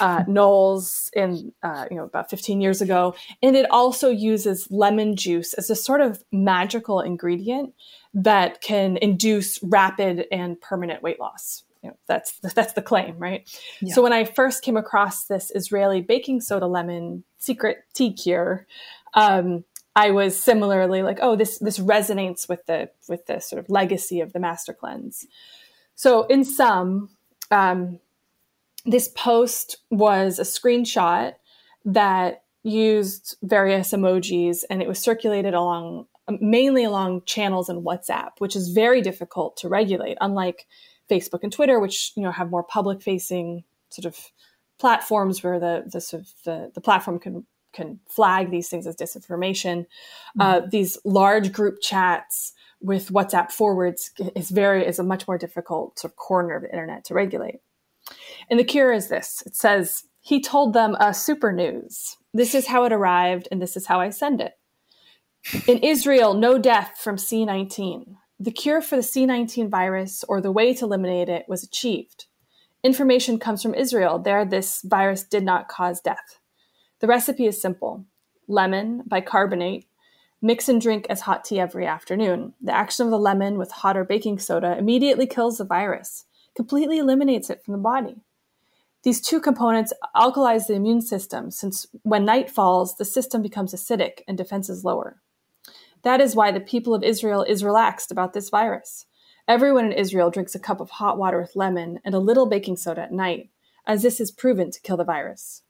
uh, 0.00 0.24
Knowles 0.28 1.10
in 1.14 1.52
uh, 1.62 1.86
you 1.90 1.96
know 1.96 2.04
about 2.04 2.30
15 2.30 2.60
years 2.60 2.80
ago, 2.80 3.14
and 3.42 3.56
it 3.56 3.70
also 3.70 4.10
uses 4.10 4.70
lemon 4.70 5.16
juice 5.16 5.54
as 5.54 5.70
a 5.70 5.76
sort 5.76 6.00
of 6.00 6.24
magical 6.32 7.00
ingredient 7.00 7.74
that 8.12 8.60
can 8.60 8.96
induce 8.98 9.62
rapid 9.62 10.26
and 10.30 10.60
permanent 10.60 11.02
weight 11.02 11.18
loss 11.18 11.64
you 11.84 11.90
know, 11.90 11.96
that's 12.06 12.38
that's 12.54 12.72
the 12.72 12.82
claim, 12.82 13.18
right? 13.18 13.48
Yeah. 13.80 13.94
So 13.94 14.02
when 14.02 14.12
I 14.12 14.24
first 14.24 14.62
came 14.62 14.76
across 14.76 15.26
this 15.26 15.52
Israeli 15.54 16.00
baking 16.00 16.40
soda 16.40 16.66
lemon 16.66 17.24
secret 17.38 17.84
tea 17.92 18.12
cure, 18.12 18.66
um, 19.12 19.64
I 19.94 20.10
was 20.10 20.42
similarly 20.42 21.02
like, 21.02 21.18
oh, 21.20 21.36
this 21.36 21.58
this 21.58 21.78
resonates 21.78 22.48
with 22.48 22.64
the 22.66 22.90
with 23.08 23.26
the 23.26 23.38
sort 23.40 23.60
of 23.60 23.68
legacy 23.68 24.20
of 24.20 24.32
the 24.32 24.40
master 24.40 24.72
cleanse. 24.72 25.26
So 25.94 26.24
in 26.24 26.44
sum, 26.44 27.10
um, 27.50 28.00
this 28.86 29.08
post 29.08 29.76
was 29.90 30.38
a 30.38 30.42
screenshot 30.42 31.34
that 31.84 32.44
used 32.62 33.36
various 33.42 33.92
emojis 33.92 34.64
and 34.70 34.80
it 34.80 34.88
was 34.88 34.98
circulated 34.98 35.52
along 35.52 36.06
mainly 36.40 36.84
along 36.84 37.22
channels 37.26 37.68
and 37.68 37.84
WhatsApp, 37.84 38.30
which 38.38 38.56
is 38.56 38.70
very 38.70 39.02
difficult 39.02 39.58
to 39.58 39.68
regulate, 39.68 40.16
unlike 40.22 40.66
Facebook 41.10 41.40
and 41.42 41.52
Twitter, 41.52 41.78
which 41.78 42.12
you 42.16 42.22
know 42.22 42.32
have 42.32 42.50
more 42.50 42.62
public 42.62 43.02
facing 43.02 43.64
sort 43.90 44.06
of 44.06 44.18
platforms 44.78 45.42
where 45.42 45.58
the 45.58 45.84
the 45.86 46.00
sort 46.00 46.22
of 46.22 46.28
the, 46.44 46.70
the 46.74 46.80
platform 46.80 47.18
can 47.18 47.46
can 47.72 48.00
flag 48.08 48.50
these 48.50 48.68
things 48.68 48.86
as 48.86 48.96
disinformation. 48.96 49.86
Mm-hmm. 50.38 50.40
Uh, 50.40 50.60
these 50.60 50.98
large 51.04 51.52
group 51.52 51.80
chats 51.80 52.52
with 52.80 53.10
WhatsApp 53.10 53.50
forwards 53.50 54.10
is 54.34 54.50
very 54.50 54.86
is 54.86 54.98
a 54.98 55.02
much 55.02 55.26
more 55.26 55.38
difficult 55.38 55.98
sort 55.98 56.12
of 56.12 56.16
corner 56.16 56.54
of 56.54 56.62
the 56.62 56.70
internet 56.70 57.04
to 57.06 57.14
regulate. 57.14 57.60
And 58.50 58.58
the 58.58 58.64
cure 58.64 58.92
is 58.92 59.08
this: 59.08 59.42
it 59.46 59.56
says 59.56 60.04
he 60.20 60.40
told 60.40 60.72
them 60.72 60.96
a 61.00 61.12
super 61.12 61.52
news. 61.52 62.16
This 62.32 62.54
is 62.54 62.66
how 62.66 62.84
it 62.84 62.92
arrived, 62.92 63.48
and 63.50 63.60
this 63.60 63.76
is 63.76 63.86
how 63.86 64.00
I 64.00 64.10
send 64.10 64.40
it. 64.40 64.54
In 65.68 65.78
Israel, 65.78 66.34
no 66.34 66.58
death 66.58 66.98
from 67.02 67.16
C19. 67.16 68.16
The 68.40 68.50
cure 68.50 68.82
for 68.82 68.96
the 68.96 69.02
C19 69.02 69.68
virus 69.68 70.24
or 70.28 70.40
the 70.40 70.52
way 70.52 70.74
to 70.74 70.84
eliminate 70.84 71.28
it 71.28 71.46
was 71.48 71.62
achieved. 71.62 72.26
Information 72.82 73.38
comes 73.38 73.62
from 73.62 73.74
Israel. 73.74 74.18
There, 74.18 74.44
this 74.44 74.82
virus 74.82 75.22
did 75.22 75.44
not 75.44 75.68
cause 75.68 76.00
death. 76.00 76.40
The 77.00 77.06
recipe 77.06 77.46
is 77.46 77.60
simple 77.60 78.04
lemon, 78.46 79.02
bicarbonate, 79.06 79.86
mix 80.42 80.68
and 80.68 80.80
drink 80.80 81.06
as 81.08 81.22
hot 81.22 81.44
tea 81.44 81.58
every 81.58 81.86
afternoon. 81.86 82.52
The 82.60 82.74
action 82.74 83.06
of 83.06 83.10
the 83.10 83.18
lemon 83.18 83.56
with 83.56 83.70
hot 83.70 83.96
or 83.96 84.04
baking 84.04 84.38
soda 84.38 84.76
immediately 84.76 85.26
kills 85.26 85.56
the 85.58 85.64
virus, 85.64 86.26
completely 86.54 86.98
eliminates 86.98 87.48
it 87.48 87.64
from 87.64 87.72
the 87.72 87.78
body. 87.78 88.16
These 89.04 89.22
two 89.22 89.40
components 89.40 89.92
alkalize 90.14 90.66
the 90.66 90.74
immune 90.74 91.00
system, 91.00 91.50
since 91.50 91.86
when 92.02 92.24
night 92.24 92.50
falls, 92.50 92.96
the 92.96 93.04
system 93.04 93.42
becomes 93.42 93.74
acidic 93.74 94.20
and 94.28 94.36
defenses 94.36 94.84
lower. 94.84 95.22
That 96.04 96.20
is 96.20 96.36
why 96.36 96.52
the 96.52 96.60
people 96.60 96.94
of 96.94 97.02
Israel 97.02 97.42
is 97.42 97.64
relaxed 97.64 98.12
about 98.12 98.34
this 98.34 98.50
virus. 98.50 99.06
Everyone 99.48 99.86
in 99.86 99.92
Israel 99.92 100.30
drinks 100.30 100.54
a 100.54 100.58
cup 100.58 100.80
of 100.80 100.90
hot 100.90 101.18
water 101.18 101.40
with 101.40 101.56
lemon 101.56 101.98
and 102.04 102.14
a 102.14 102.18
little 102.18 102.46
baking 102.46 102.76
soda 102.76 103.02
at 103.02 103.12
night, 103.12 103.50
as 103.86 104.02
this 104.02 104.20
is 104.20 104.30
proven 104.30 104.70
to 104.70 104.80
kill 104.80 104.96
the 104.96 105.04
virus. 105.04 105.62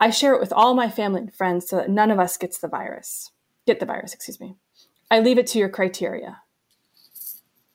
I 0.00 0.10
share 0.10 0.34
it 0.34 0.40
with 0.40 0.52
all 0.52 0.74
my 0.74 0.90
family 0.90 1.20
and 1.20 1.34
friends 1.34 1.68
so 1.68 1.76
that 1.76 1.90
none 1.90 2.10
of 2.10 2.18
us 2.18 2.36
gets 2.36 2.58
the 2.58 2.68
virus. 2.68 3.30
Get 3.66 3.80
the 3.80 3.86
virus, 3.86 4.14
excuse 4.14 4.40
me. 4.40 4.56
I 5.10 5.20
leave 5.20 5.38
it 5.38 5.46
to 5.48 5.58
your 5.58 5.68
criteria. 5.68 6.40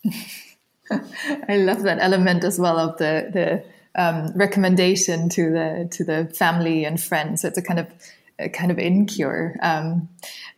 I 0.92 1.58
love 1.58 1.84
that 1.84 2.00
element 2.00 2.44
as 2.44 2.60
well 2.60 2.80
of 2.80 2.98
the 2.98 3.30
the 3.32 4.02
um, 4.02 4.32
recommendation 4.36 5.30
to 5.30 5.52
the 5.52 5.88
to 5.92 6.04
the 6.04 6.26
family 6.34 6.86
and 6.86 7.02
friends. 7.02 7.44
It's 7.44 7.58
a 7.58 7.62
kind 7.62 7.80
of 7.80 7.88
a 8.40 8.50
kind 8.50 8.72
of 8.72 8.80
in 8.80 9.06
cure 9.06 9.56
um, 9.62 10.08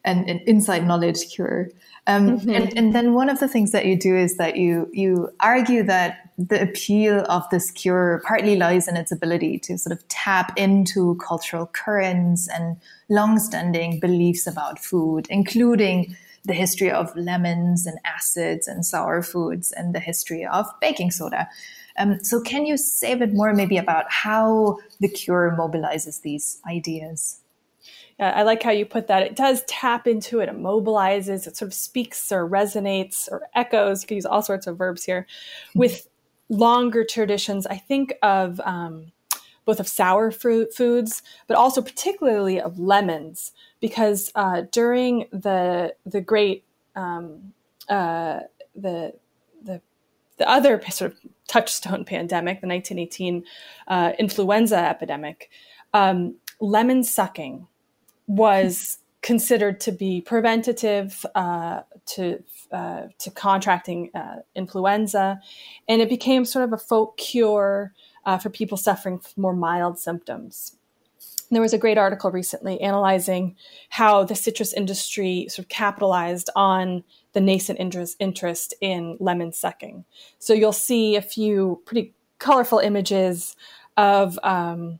and 0.03 0.29
an 0.29 0.39
inside 0.45 0.85
knowledge 0.85 1.29
cure. 1.33 1.69
Um, 2.07 2.39
mm-hmm. 2.39 2.50
and, 2.50 2.77
and 2.77 2.95
then 2.95 3.13
one 3.13 3.29
of 3.29 3.39
the 3.39 3.47
things 3.47 3.71
that 3.71 3.85
you 3.85 3.95
do 3.95 4.15
is 4.15 4.38
that 4.38 4.55
you 4.55 4.89
you 4.91 5.29
argue 5.39 5.83
that 5.83 6.31
the 6.38 6.61
appeal 6.61 7.23
of 7.29 7.47
this 7.51 7.69
cure 7.71 8.23
partly 8.25 8.55
lies 8.55 8.88
in 8.88 8.97
its 8.97 9.11
ability 9.11 9.59
to 9.59 9.77
sort 9.77 9.95
of 9.95 10.07
tap 10.07 10.57
into 10.57 11.15
cultural 11.15 11.67
currents 11.67 12.47
and 12.50 12.77
long-standing 13.09 14.00
beliefs 14.00 14.47
about 14.47 14.79
food, 14.79 15.27
including 15.29 16.15
the 16.43 16.53
history 16.53 16.89
of 16.89 17.15
lemons 17.15 17.85
and 17.85 18.00
acids 18.03 18.67
and 18.67 18.83
sour 18.83 19.21
foods 19.21 19.71
and 19.71 19.93
the 19.93 20.00
history 20.00 20.43
of 20.45 20.65
baking 20.79 21.11
soda. 21.11 21.47
Um, 21.97 22.23
so, 22.23 22.41
can 22.41 22.65
you 22.65 22.77
say 22.77 23.11
a 23.11 23.17
bit 23.17 23.33
more 23.33 23.53
maybe 23.53 23.77
about 23.77 24.09
how 24.09 24.79
the 25.00 25.09
cure 25.09 25.55
mobilizes 25.59 26.21
these 26.21 26.59
ideas? 26.67 27.40
I 28.21 28.43
like 28.43 28.61
how 28.61 28.71
you 28.71 28.85
put 28.85 29.07
that. 29.07 29.23
It 29.23 29.35
does 29.35 29.63
tap 29.67 30.07
into 30.07 30.39
it, 30.39 30.49
it 30.49 30.55
mobilizes, 30.55 31.47
it 31.47 31.57
sort 31.57 31.69
of 31.69 31.73
speaks 31.73 32.31
or 32.31 32.47
resonates 32.47 33.27
or 33.31 33.49
echoes. 33.55 34.03
You 34.03 34.07
can 34.07 34.15
use 34.15 34.25
all 34.25 34.43
sorts 34.43 34.67
of 34.67 34.77
verbs 34.77 35.03
here 35.03 35.25
with 35.73 36.07
longer 36.47 37.03
traditions. 37.03 37.65
I 37.65 37.77
think 37.77 38.13
of 38.21 38.61
um, 38.61 39.11
both 39.65 39.79
of 39.79 39.87
sour 39.87 40.29
fruit 40.29 40.73
foods, 40.73 41.23
but 41.47 41.57
also 41.57 41.81
particularly 41.81 42.61
of 42.61 42.77
lemons, 42.77 43.53
because 43.79 44.31
uh, 44.35 44.63
during 44.71 45.25
the 45.31 45.95
the 46.05 46.21
great 46.21 46.63
um, 46.95 47.53
uh, 47.89 48.41
the 48.75 49.13
the 49.63 49.81
the 50.37 50.47
other 50.47 50.79
sort 50.91 51.13
of 51.13 51.19
touchstone 51.47 52.05
pandemic, 52.05 52.61
the 52.61 52.67
1918 52.67 53.43
uh, 53.87 54.11
influenza 54.19 54.77
epidemic, 54.77 55.49
um, 55.93 56.35
lemon 56.59 57.03
sucking 57.03 57.67
was 58.27 58.97
considered 59.21 59.79
to 59.81 59.91
be 59.91 60.21
preventative 60.21 61.25
uh, 61.35 61.81
to 62.05 62.43
uh, 62.71 63.07
to 63.17 63.29
contracting 63.31 64.09
uh, 64.15 64.37
influenza, 64.55 65.39
and 65.87 66.01
it 66.01 66.09
became 66.09 66.45
sort 66.45 66.65
of 66.65 66.73
a 66.73 66.77
folk 66.77 67.17
cure 67.17 67.93
uh, 68.25 68.37
for 68.37 68.49
people 68.49 68.77
suffering 68.77 69.19
from 69.19 69.41
more 69.41 69.55
mild 69.55 69.99
symptoms. 69.99 70.77
There 71.49 71.61
was 71.61 71.73
a 71.73 71.77
great 71.77 71.97
article 71.97 72.31
recently 72.31 72.79
analyzing 72.79 73.57
how 73.89 74.23
the 74.23 74.35
citrus 74.35 74.71
industry 74.71 75.47
sort 75.49 75.65
of 75.65 75.69
capitalized 75.69 76.49
on 76.55 77.03
the 77.33 77.41
nascent 77.41 77.77
interest, 77.77 78.15
interest 78.19 78.73
in 78.79 79.17
lemon 79.19 79.51
sucking. 79.51 80.05
So 80.39 80.53
you'll 80.53 80.71
see 80.71 81.17
a 81.17 81.21
few 81.21 81.81
pretty 81.85 82.13
colorful 82.39 82.79
images 82.79 83.57
of 83.97 84.39
um, 84.43 84.99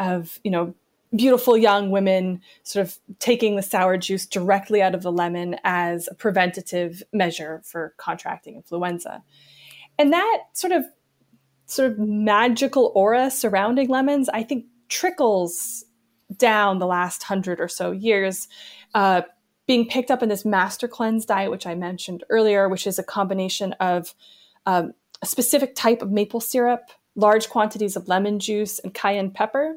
of 0.00 0.40
you 0.42 0.50
know 0.50 0.74
beautiful 1.14 1.56
young 1.56 1.90
women 1.90 2.40
sort 2.62 2.86
of 2.86 2.98
taking 3.18 3.56
the 3.56 3.62
sour 3.62 3.96
juice 3.96 4.26
directly 4.26 4.80
out 4.82 4.94
of 4.94 5.02
the 5.02 5.12
lemon 5.12 5.56
as 5.64 6.08
a 6.08 6.14
preventative 6.14 7.02
measure 7.12 7.62
for 7.64 7.94
contracting 7.98 8.56
influenza. 8.56 9.22
And 9.98 10.12
that 10.12 10.42
sort 10.54 10.72
of 10.72 10.84
sort 11.66 11.92
of 11.92 11.98
magical 11.98 12.92
aura 12.94 13.30
surrounding 13.30 13.88
lemons, 13.88 14.28
I 14.28 14.42
think 14.42 14.66
trickles 14.88 15.84
down 16.36 16.78
the 16.78 16.86
last 16.86 17.22
hundred 17.22 17.60
or 17.60 17.68
so 17.68 17.92
years, 17.92 18.48
uh, 18.94 19.22
being 19.66 19.88
picked 19.88 20.10
up 20.10 20.22
in 20.22 20.28
this 20.28 20.44
master 20.44 20.88
cleanse 20.88 21.24
diet, 21.24 21.50
which 21.50 21.66
I 21.66 21.74
mentioned 21.74 22.24
earlier, 22.30 22.68
which 22.68 22.86
is 22.86 22.98
a 22.98 23.04
combination 23.04 23.74
of 23.74 24.14
um, 24.66 24.92
a 25.22 25.26
specific 25.26 25.74
type 25.74 26.02
of 26.02 26.10
maple 26.10 26.40
syrup 26.40 26.90
large 27.14 27.48
quantities 27.48 27.96
of 27.96 28.08
lemon 28.08 28.38
juice 28.38 28.78
and 28.78 28.94
cayenne 28.94 29.30
pepper. 29.30 29.76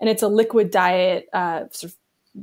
And 0.00 0.08
it's 0.08 0.22
a 0.22 0.28
liquid 0.28 0.70
diet, 0.70 1.28
uh, 1.32 1.64
sort 1.70 1.92
of 1.92 1.96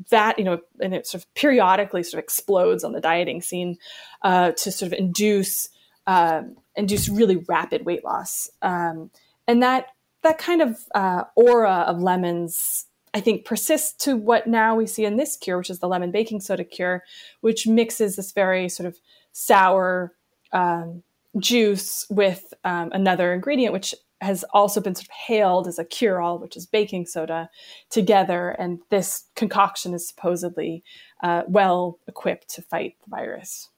that, 0.09 0.39
you 0.39 0.45
know, 0.45 0.59
and 0.81 0.93
it 0.93 1.07
sort 1.07 1.23
of 1.23 1.33
periodically 1.35 2.03
sort 2.03 2.19
of 2.19 2.23
explodes 2.23 2.83
on 2.83 2.93
the 2.93 3.01
dieting 3.01 3.41
scene 3.41 3.77
uh, 4.23 4.51
to 4.51 4.71
sort 4.71 4.91
of 4.91 4.97
induce 4.97 5.69
uh, 6.05 6.41
induce 6.75 7.07
really 7.07 7.37
rapid 7.47 7.85
weight 7.85 8.03
loss. 8.03 8.49
Um, 8.61 9.11
and 9.47 9.61
that 9.63 9.87
that 10.23 10.37
kind 10.37 10.61
of 10.61 10.77
uh, 10.95 11.23
aura 11.35 11.85
of 11.87 12.01
lemons 12.01 12.85
I 13.13 13.21
think 13.21 13.45
persists 13.45 13.93
to 14.05 14.17
what 14.17 14.47
now 14.47 14.75
we 14.75 14.87
see 14.87 15.05
in 15.05 15.17
this 15.17 15.37
cure, 15.37 15.57
which 15.57 15.69
is 15.69 15.79
the 15.79 15.87
lemon 15.87 16.11
baking 16.11 16.41
soda 16.41 16.63
cure, 16.63 17.03
which 17.41 17.67
mixes 17.67 18.15
this 18.15 18.31
very 18.31 18.67
sort 18.69 18.87
of 18.87 18.99
sour 19.33 20.13
um, 20.51 21.03
juice 21.37 22.07
with 22.09 22.53
um, 22.63 22.89
another 22.91 23.33
ingredient, 23.33 23.73
which 23.73 23.93
has 24.23 24.43
also 24.53 24.81
been 24.81 24.95
sort 24.95 25.07
of 25.07 25.11
hailed 25.11 25.67
as 25.67 25.77
a 25.77 25.85
cure 25.85 26.21
all, 26.21 26.39
which 26.39 26.57
is 26.57 26.65
baking 26.65 27.05
soda, 27.05 27.49
together. 27.89 28.49
And 28.51 28.79
this 28.89 29.25
concoction 29.35 29.93
is 29.93 30.07
supposedly 30.07 30.83
uh, 31.21 31.43
well 31.47 31.99
equipped 32.07 32.49
to 32.55 32.61
fight 32.61 32.95
the 33.03 33.09
virus. 33.09 33.69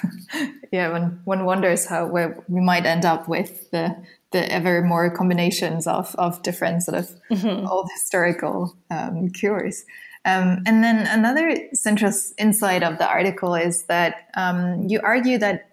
yeah, 0.72 0.90
one, 0.90 1.20
one 1.24 1.44
wonders 1.44 1.86
how 1.86 2.06
where 2.06 2.42
we 2.48 2.60
might 2.60 2.86
end 2.86 3.04
up 3.04 3.28
with 3.28 3.70
the 3.70 3.96
the 4.32 4.50
ever 4.50 4.82
more 4.82 5.10
combinations 5.10 5.86
of, 5.86 6.14
of 6.16 6.42
different 6.42 6.82
sort 6.82 6.98
of 6.98 7.10
mm-hmm. 7.30 7.66
old 7.66 7.88
historical 7.92 8.74
um, 8.90 9.28
cures. 9.28 9.84
Um, 10.24 10.62
and 10.66 10.82
then 10.82 11.06
another 11.06 11.56
central 11.74 12.12
insight 12.38 12.82
of 12.82 12.98
the 12.98 13.06
article 13.06 13.54
is 13.54 13.84
that 13.84 14.28
um, 14.34 14.88
you 14.88 15.00
argue 15.02 15.38
that 15.38 15.68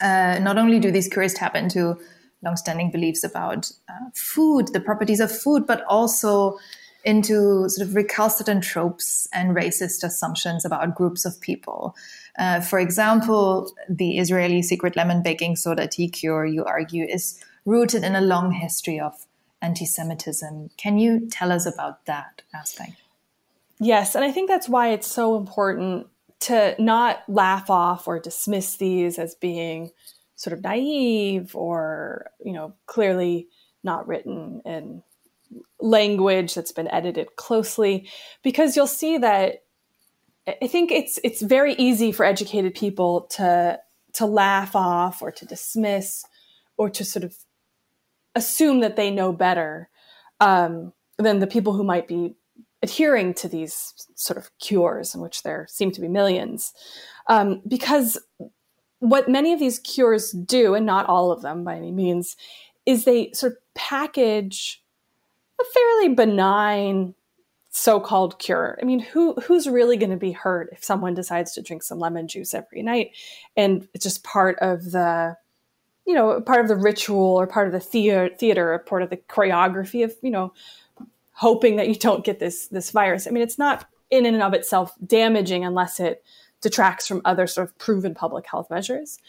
uh, 0.00 0.38
not 0.40 0.56
only 0.58 0.78
do 0.78 0.90
these 0.90 1.08
cures 1.08 1.34
tap 1.34 1.54
into 1.54 1.98
longstanding 2.46 2.90
beliefs 2.90 3.22
about 3.24 3.70
uh, 3.88 4.08
food, 4.14 4.72
the 4.72 4.80
properties 4.80 5.20
of 5.20 5.30
food, 5.30 5.66
but 5.66 5.84
also 5.84 6.58
into 7.04 7.68
sort 7.68 7.86
of 7.86 7.94
recalcitrant 7.94 8.64
tropes 8.64 9.28
and 9.32 9.56
racist 9.56 10.02
assumptions 10.02 10.64
about 10.64 10.94
groups 10.94 11.24
of 11.24 11.40
people. 11.40 11.94
Uh, 12.38 12.60
for 12.60 12.78
example, 12.78 13.72
the 13.88 14.18
Israeli 14.18 14.62
secret 14.62 14.96
lemon 14.96 15.22
baking 15.22 15.56
soda 15.56 15.86
tea 15.86 16.08
cure, 16.08 16.44
you 16.44 16.64
argue, 16.64 17.04
is 17.04 17.40
rooted 17.64 18.02
in 18.02 18.16
a 18.16 18.20
long 18.20 18.50
history 18.52 18.98
of 18.98 19.26
anti 19.62 19.86
Semitism. 19.86 20.70
Can 20.76 20.98
you 20.98 21.28
tell 21.30 21.52
us 21.52 21.64
about 21.64 22.04
that 22.06 22.42
aspect? 22.54 22.92
Yes, 23.78 24.14
and 24.14 24.24
I 24.24 24.32
think 24.32 24.48
that's 24.48 24.68
why 24.68 24.88
it's 24.88 25.06
so 25.06 25.36
important 25.36 26.08
to 26.40 26.74
not 26.78 27.22
laugh 27.28 27.70
off 27.70 28.08
or 28.08 28.18
dismiss 28.18 28.76
these 28.76 29.18
as 29.18 29.34
being 29.34 29.90
sort 30.36 30.52
of 30.56 30.62
naive 30.62 31.56
or, 31.56 32.30
you 32.44 32.52
know, 32.52 32.74
clearly 32.86 33.48
not 33.82 34.06
written 34.06 34.62
in 34.64 35.02
language 35.80 36.54
that's 36.54 36.72
been 36.72 36.88
edited 36.88 37.36
closely 37.36 38.08
because 38.42 38.76
you'll 38.76 38.86
see 38.86 39.18
that 39.18 39.62
I 40.48 40.66
think 40.66 40.92
it's 40.92 41.18
it's 41.24 41.42
very 41.42 41.74
easy 41.74 42.12
for 42.12 42.24
educated 42.24 42.74
people 42.74 43.22
to 43.32 43.80
to 44.14 44.26
laugh 44.26 44.76
off 44.76 45.22
or 45.22 45.32
to 45.32 45.44
dismiss 45.44 46.24
or 46.76 46.88
to 46.90 47.04
sort 47.04 47.24
of 47.24 47.36
assume 48.34 48.80
that 48.80 48.96
they 48.96 49.10
know 49.10 49.32
better 49.32 49.88
um, 50.40 50.92
than 51.18 51.40
the 51.40 51.46
people 51.46 51.72
who 51.72 51.82
might 51.82 52.06
be 52.06 52.36
adhering 52.82 53.34
to 53.34 53.48
these 53.48 53.92
sort 54.14 54.36
of 54.36 54.50
cures, 54.58 55.14
in 55.14 55.20
which 55.20 55.42
there 55.42 55.66
seem 55.68 55.90
to 55.90 56.00
be 56.00 56.08
millions. 56.08 56.72
Um, 57.28 57.62
because 57.66 58.18
what 59.00 59.28
many 59.28 59.52
of 59.52 59.60
these 59.60 59.78
cures 59.78 60.32
do, 60.32 60.74
and 60.74 60.86
not 60.86 61.06
all 61.06 61.30
of 61.30 61.42
them 61.42 61.64
by 61.64 61.76
any 61.76 61.92
means, 61.92 62.36
is 62.84 63.04
they 63.04 63.30
sort 63.32 63.52
of 63.52 63.58
package 63.74 64.82
a 65.60 65.64
fairly 65.64 66.14
benign 66.14 67.14
so-called 67.70 68.38
cure. 68.38 68.78
I 68.80 68.84
mean, 68.84 69.00
who 69.00 69.34
who's 69.34 69.68
really 69.68 69.96
going 69.96 70.10
to 70.10 70.16
be 70.16 70.32
hurt 70.32 70.70
if 70.72 70.82
someone 70.82 71.14
decides 71.14 71.52
to 71.52 71.62
drink 71.62 71.82
some 71.82 71.98
lemon 71.98 72.26
juice 72.26 72.54
every 72.54 72.82
night 72.82 73.10
and 73.54 73.86
it's 73.92 74.04
just 74.04 74.24
part 74.24 74.58
of 74.60 74.92
the 74.92 75.36
you 76.06 76.14
know, 76.14 76.40
part 76.40 76.60
of 76.60 76.68
the 76.68 76.76
ritual 76.76 77.18
or 77.18 77.46
part 77.46 77.66
of 77.66 77.72
the 77.72 77.80
theater, 77.80 78.30
theater 78.34 78.72
or 78.72 78.78
part 78.78 79.02
of 79.02 79.10
the 79.10 79.16
choreography 79.16 80.04
of, 80.04 80.14
you 80.22 80.30
know, 80.30 80.52
hoping 81.32 81.76
that 81.76 81.88
you 81.88 81.96
don't 81.96 82.24
get 82.24 82.38
this 82.38 82.68
this 82.68 82.90
virus. 82.92 83.26
I 83.26 83.30
mean, 83.30 83.42
it's 83.42 83.58
not 83.58 83.86
in 84.10 84.24
and 84.24 84.40
of 84.40 84.54
itself 84.54 84.94
damaging 85.04 85.64
unless 85.64 85.98
it 85.98 86.24
detracts 86.66 87.06
from 87.06 87.22
other 87.24 87.46
sort 87.46 87.68
of 87.68 87.78
proven 87.78 88.12
public 88.12 88.44
health 88.44 88.68
measures. 88.70 89.20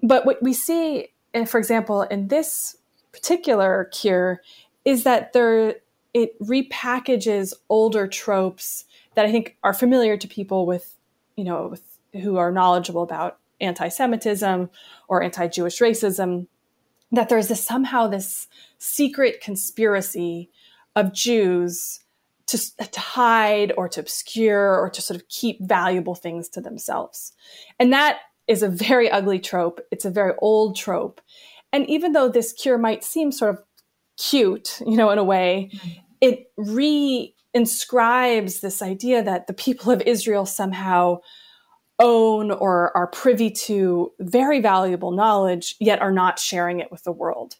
But 0.00 0.24
what 0.24 0.40
we 0.40 0.52
see, 0.52 1.08
eh, 1.34 1.44
for 1.44 1.58
example, 1.58 2.02
in 2.02 2.28
this 2.28 2.76
particular 3.10 3.90
cure, 3.92 4.40
is 4.84 5.02
that 5.02 5.32
there 5.32 5.74
it 6.14 6.40
repackages 6.40 7.52
older 7.68 8.06
tropes 8.06 8.84
that 9.16 9.26
I 9.26 9.32
think 9.32 9.56
are 9.64 9.74
familiar 9.74 10.16
to 10.16 10.28
people 10.28 10.66
with, 10.66 10.94
you 11.34 11.42
know, 11.42 11.66
with, 11.66 11.82
who 12.12 12.36
are 12.36 12.52
knowledgeable 12.52 13.02
about 13.02 13.38
anti-Semitism 13.60 14.70
or 15.08 15.22
anti-Jewish 15.24 15.80
racism. 15.80 16.46
That 17.10 17.28
there's 17.28 17.48
this 17.48 17.64
somehow 17.64 18.06
this 18.06 18.46
secret 18.78 19.40
conspiracy 19.40 20.48
of 20.94 21.12
Jews 21.12 22.00
to, 22.48 22.76
to 22.76 23.00
hide 23.00 23.72
or 23.76 23.88
to 23.88 24.00
obscure 24.00 24.78
or 24.78 24.90
to 24.90 25.02
sort 25.02 25.20
of 25.20 25.28
keep 25.28 25.58
valuable 25.60 26.14
things 26.14 26.48
to 26.50 26.60
themselves. 26.60 27.32
And 27.78 27.92
that 27.92 28.18
is 28.46 28.62
a 28.62 28.68
very 28.68 29.10
ugly 29.10 29.38
trope. 29.38 29.80
It's 29.90 30.04
a 30.04 30.10
very 30.10 30.32
old 30.38 30.74
trope. 30.74 31.20
And 31.72 31.88
even 31.88 32.12
though 32.12 32.28
this 32.28 32.52
cure 32.52 32.78
might 32.78 33.04
seem 33.04 33.30
sort 33.30 33.54
of 33.54 33.62
cute, 34.16 34.80
you 34.86 34.96
know, 34.96 35.10
in 35.10 35.18
a 35.18 35.24
way, 35.24 35.70
mm-hmm. 35.72 35.88
it 36.20 36.46
re 36.56 37.34
inscribes 37.54 38.60
this 38.60 38.82
idea 38.82 39.22
that 39.22 39.46
the 39.46 39.54
people 39.54 39.90
of 39.90 40.02
Israel 40.02 40.46
somehow 40.46 41.18
own 41.98 42.50
or 42.50 42.96
are 42.96 43.08
privy 43.08 43.50
to 43.50 44.12
very 44.20 44.60
valuable 44.60 45.10
knowledge, 45.10 45.74
yet 45.80 46.00
are 46.00 46.12
not 46.12 46.38
sharing 46.38 46.80
it 46.80 46.90
with 46.90 47.02
the 47.04 47.12
world. 47.12 47.56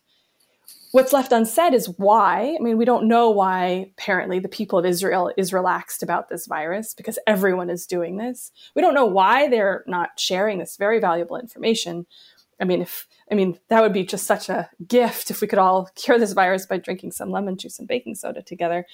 What's 0.92 1.12
left 1.12 1.32
unsaid 1.32 1.74
is 1.74 1.88
why. 1.98 2.56
I 2.58 2.62
mean, 2.62 2.78
we 2.78 2.86
don't 2.86 3.08
know 3.08 3.28
why 3.28 3.90
apparently 3.98 4.38
the 4.38 4.48
people 4.48 4.78
of 4.78 4.86
Israel 4.86 5.30
is 5.36 5.52
relaxed 5.52 6.02
about 6.02 6.28
this 6.28 6.46
virus 6.46 6.94
because 6.94 7.18
everyone 7.26 7.68
is 7.68 7.86
doing 7.86 8.16
this. 8.16 8.50
We 8.74 8.80
don't 8.80 8.94
know 8.94 9.04
why 9.04 9.48
they're 9.48 9.84
not 9.86 10.18
sharing 10.18 10.58
this 10.58 10.76
very 10.76 10.98
valuable 10.98 11.36
information. 11.36 12.06
I 12.58 12.64
mean, 12.64 12.80
if 12.80 13.06
I 13.30 13.34
mean 13.34 13.58
that 13.68 13.82
would 13.82 13.92
be 13.92 14.04
just 14.04 14.26
such 14.26 14.48
a 14.48 14.70
gift 14.86 15.30
if 15.30 15.42
we 15.42 15.46
could 15.46 15.58
all 15.58 15.90
cure 15.94 16.18
this 16.18 16.32
virus 16.32 16.64
by 16.64 16.78
drinking 16.78 17.12
some 17.12 17.30
lemon 17.30 17.58
juice 17.58 17.78
and 17.78 17.86
baking 17.86 18.14
soda 18.14 18.42
together. 18.42 18.86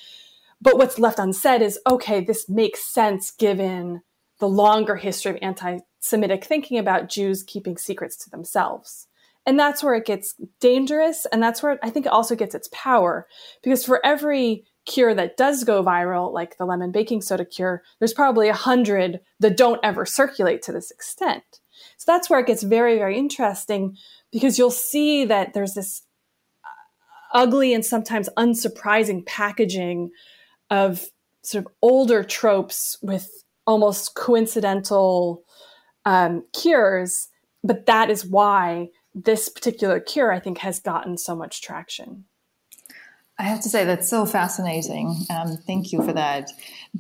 But 0.60 0.78
what's 0.78 0.98
left 0.98 1.18
unsaid 1.20 1.62
is 1.62 1.78
okay, 1.88 2.20
this 2.20 2.48
makes 2.48 2.82
sense 2.82 3.30
given 3.30 4.02
the 4.40 4.48
longer 4.48 4.96
history 4.96 5.33
of 5.33 5.38
anti 5.42 5.78
Semitic 6.00 6.44
thinking 6.44 6.76
about 6.76 7.09
Jews 7.09 7.42
keeping 7.42 7.78
secrets 7.78 8.16
to 8.24 8.30
themselves. 8.30 9.07
And 9.46 9.59
that's 9.59 9.83
where 9.83 9.94
it 9.94 10.07
gets 10.07 10.35
dangerous. 10.61 11.26
And 11.30 11.42
that's 11.42 11.62
where 11.62 11.78
I 11.83 11.90
think 11.90 12.07
it 12.07 12.12
also 12.12 12.35
gets 12.35 12.54
its 12.54 12.68
power. 12.72 13.26
Because 13.62 13.85
for 13.85 14.04
every 14.04 14.64
cure 14.87 15.14
that 15.14 15.37
does 15.37 15.64
go 15.64 15.83
viral, 15.83 16.33
like 16.33 16.57
the 16.57 16.64
lemon 16.64 16.92
baking 16.92 17.22
soda 17.22 17.44
cure, 17.44 17.83
there's 17.98 18.14
probably 18.14 18.48
a 18.48 18.54
hundred 18.54 19.20
that 19.40 19.57
don't 19.57 19.80
ever 19.83 20.07
circulate 20.07 20.62
to 20.62 20.72
this 20.72 20.90
extent. 20.90 21.42
So 21.96 22.04
that's 22.07 22.30
where 22.30 22.40
it 22.40 22.46
gets 22.46 22.62
very, 22.62 22.96
very 22.96 23.18
interesting 23.18 23.96
because 24.33 24.59
you'll 24.59 24.70
see 24.70 25.24
that 25.26 25.54
there's 25.54 25.74
this 25.74 26.02
ugly 27.33 27.74
and 27.74 27.85
sometimes 27.85 28.28
unsurprising 28.37 29.26
packaging 29.26 30.11
of 30.70 31.07
sort 31.42 31.66
of 31.66 31.72
older 31.83 32.24
tropes 32.24 32.96
with 33.02 33.44
almost 33.66 34.14
coincidental 34.14 35.42
um, 36.04 36.44
cures. 36.52 37.28
But 37.62 37.87
that 37.87 38.11
is 38.11 38.24
why 38.24 38.90
this 39.14 39.48
particular 39.48 40.00
cure, 40.00 40.33
I 40.33 40.40
think, 40.40 40.59
has 40.59 40.81
gotten 40.81 41.16
so 41.16 41.37
much 41.37 41.62
traction. 41.62 42.24
I 43.38 43.44
have 43.44 43.61
to 43.62 43.68
say 43.68 43.85
that's 43.85 44.09
so 44.09 44.27
fascinating. 44.27 45.16
Um, 45.29 45.57
thank 45.66 45.92
you 45.92 46.03
for 46.05 46.12
that. 46.12 46.50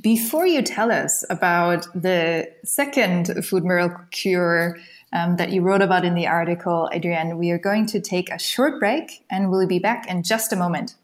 Before 0.00 0.46
you 0.46 0.62
tell 0.62 0.90
us 0.90 1.24
about 1.30 1.86
the 1.94 2.50
second 2.64 3.44
food 3.44 3.64
miracle 3.64 4.04
cure 4.10 4.76
um, 5.12 5.36
that 5.36 5.52
you 5.52 5.62
wrote 5.62 5.80
about 5.80 6.04
in 6.04 6.14
the 6.14 6.26
article, 6.26 6.90
Adrienne, 6.92 7.38
we 7.38 7.52
are 7.52 7.58
going 7.58 7.86
to 7.86 8.00
take 8.00 8.30
a 8.30 8.38
short 8.38 8.80
break 8.80 9.24
and 9.30 9.50
we'll 9.50 9.68
be 9.68 9.78
back 9.78 10.08
in 10.08 10.24
just 10.24 10.52
a 10.52 10.56
moment. 10.56 10.96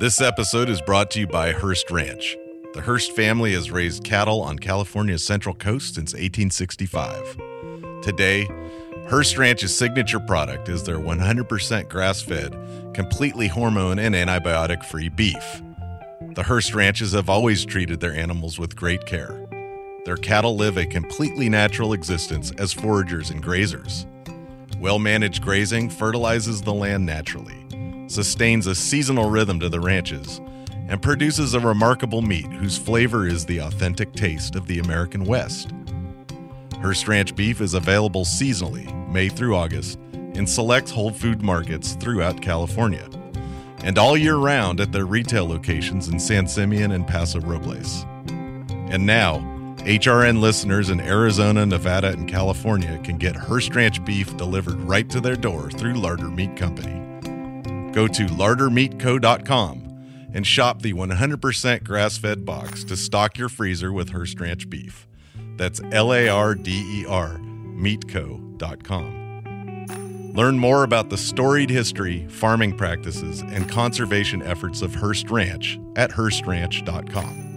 This 0.00 0.20
episode 0.20 0.68
is 0.68 0.80
brought 0.80 1.10
to 1.12 1.20
you 1.20 1.26
by 1.28 1.52
Hearst 1.52 1.90
Ranch. 1.90 2.36
The 2.72 2.82
Hearst 2.82 3.10
family 3.16 3.54
has 3.54 3.72
raised 3.72 4.04
cattle 4.04 4.42
on 4.42 4.56
California's 4.56 5.24
Central 5.24 5.56
Coast 5.56 5.96
since 5.96 6.12
1865. 6.12 7.36
Today, 8.00 8.48
Hearst 9.08 9.36
Ranch's 9.36 9.76
signature 9.76 10.20
product 10.20 10.68
is 10.68 10.84
their 10.84 11.00
100% 11.00 11.88
grass 11.88 12.22
fed, 12.22 12.56
completely 12.94 13.48
hormone 13.48 13.98
and 13.98 14.14
antibiotic 14.14 14.84
free 14.84 15.08
beef. 15.08 15.62
The 16.36 16.44
Hearst 16.44 16.72
Ranches 16.72 17.10
have 17.10 17.28
always 17.28 17.64
treated 17.64 17.98
their 17.98 18.14
animals 18.14 18.56
with 18.56 18.76
great 18.76 19.04
care. 19.04 19.48
Their 20.04 20.16
cattle 20.16 20.54
live 20.54 20.76
a 20.76 20.86
completely 20.86 21.48
natural 21.48 21.92
existence 21.92 22.52
as 22.56 22.72
foragers 22.72 23.32
and 23.32 23.42
grazers. 23.42 24.06
Well 24.78 25.00
managed 25.00 25.42
grazing 25.42 25.90
fertilizes 25.90 26.62
the 26.62 26.72
land 26.72 27.04
naturally, 27.04 27.66
sustains 28.06 28.68
a 28.68 28.76
seasonal 28.76 29.28
rhythm 29.28 29.58
to 29.58 29.68
the 29.68 29.80
ranches, 29.80 30.40
and 30.90 31.00
produces 31.00 31.54
a 31.54 31.60
remarkable 31.60 32.20
meat 32.20 32.46
whose 32.46 32.76
flavor 32.76 33.24
is 33.24 33.46
the 33.46 33.58
authentic 33.58 34.12
taste 34.12 34.56
of 34.56 34.66
the 34.66 34.80
American 34.80 35.24
West. 35.24 35.70
Hearst 36.82 37.06
Ranch 37.06 37.34
beef 37.36 37.60
is 37.60 37.74
available 37.74 38.24
seasonally, 38.24 38.90
May 39.08 39.28
through 39.28 39.54
August, 39.54 40.00
in 40.12 40.48
select 40.48 40.90
Whole 40.90 41.12
Food 41.12 41.42
markets 41.42 41.92
throughout 41.92 42.42
California, 42.42 43.08
and 43.84 43.98
all 43.98 44.16
year 44.16 44.36
round 44.36 44.80
at 44.80 44.90
their 44.90 45.06
retail 45.06 45.46
locations 45.46 46.08
in 46.08 46.18
San 46.18 46.48
Simeon 46.48 46.90
and 46.90 47.06
Paso 47.06 47.40
Robles. 47.40 48.04
And 48.90 49.06
now, 49.06 49.38
HRN 49.84 50.40
listeners 50.40 50.90
in 50.90 51.00
Arizona, 51.00 51.64
Nevada, 51.66 52.08
and 52.08 52.28
California 52.28 52.98
can 53.04 53.16
get 53.16 53.36
Hearst 53.36 53.76
Ranch 53.76 54.04
beef 54.04 54.36
delivered 54.36 54.80
right 54.80 55.08
to 55.10 55.20
their 55.20 55.36
door 55.36 55.70
through 55.70 55.94
Larder 55.94 56.30
Meat 56.30 56.56
Company. 56.56 56.96
Go 57.92 58.08
to 58.08 58.26
lardermeatco.com 58.26 59.89
and 60.32 60.46
shop 60.46 60.82
the 60.82 60.92
100% 60.92 61.84
grass 61.84 62.18
fed 62.18 62.44
box 62.44 62.84
to 62.84 62.96
stock 62.96 63.38
your 63.38 63.48
freezer 63.48 63.92
with 63.92 64.10
Hearst 64.10 64.40
Ranch 64.40 64.68
beef. 64.70 65.06
That's 65.56 65.80
L 65.92 66.12
A 66.12 66.28
R 66.28 66.54
D 66.54 67.02
E 67.02 67.06
R, 67.06 67.38
meatco.com. 67.38 69.20
Learn 70.34 70.58
more 70.58 70.84
about 70.84 71.10
the 71.10 71.18
storied 71.18 71.70
history, 71.70 72.26
farming 72.28 72.76
practices, 72.76 73.40
and 73.40 73.68
conservation 73.68 74.42
efforts 74.42 74.80
of 74.80 74.94
Hearst 74.94 75.30
Ranch 75.30 75.78
at 75.96 76.10
HearstRanch.com. 76.12 77.50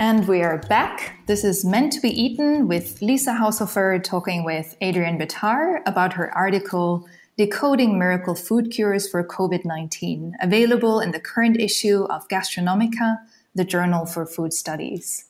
And 0.00 0.28
we 0.28 0.42
are 0.42 0.58
back. 0.68 1.16
This 1.26 1.42
is 1.42 1.64
Meant 1.64 1.92
to 1.94 2.00
be 2.00 2.08
Eaten 2.08 2.68
with 2.68 3.02
Lisa 3.02 3.32
Haushofer 3.32 4.02
talking 4.04 4.44
with 4.44 4.76
Adrienne 4.80 5.18
Bitar 5.18 5.80
about 5.86 6.12
her 6.12 6.32
article 6.36 7.04
Decoding 7.38 8.00
Miracle 8.00 8.34
Food 8.34 8.72
Cures 8.72 9.08
for 9.08 9.22
COVID 9.22 9.64
19, 9.64 10.34
available 10.42 10.98
in 10.98 11.12
the 11.12 11.20
current 11.20 11.56
issue 11.60 12.02
of 12.10 12.26
Gastronomica, 12.26 13.18
the 13.54 13.64
Journal 13.64 14.06
for 14.06 14.26
Food 14.26 14.52
Studies. 14.52 15.26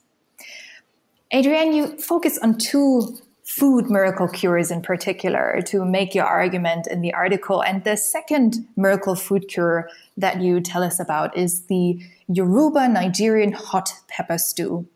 Adrienne, 1.34 1.74
you 1.74 1.98
focus 1.98 2.38
on 2.38 2.56
two 2.56 3.18
food 3.44 3.90
miracle 3.90 4.26
cures 4.26 4.70
in 4.70 4.80
particular 4.80 5.60
to 5.66 5.84
make 5.84 6.14
your 6.14 6.24
argument 6.24 6.86
in 6.86 7.02
the 7.02 7.12
article. 7.12 7.62
And 7.62 7.84
the 7.84 7.98
second 7.98 8.66
miracle 8.74 9.14
food 9.14 9.46
cure 9.46 9.90
that 10.16 10.40
you 10.40 10.60
tell 10.62 10.82
us 10.82 10.98
about 10.98 11.36
is 11.36 11.64
the 11.66 12.00
Yoruba 12.28 12.88
Nigerian 12.88 13.52
hot 13.52 13.90
pepper 14.08 14.38
stew. 14.38 14.86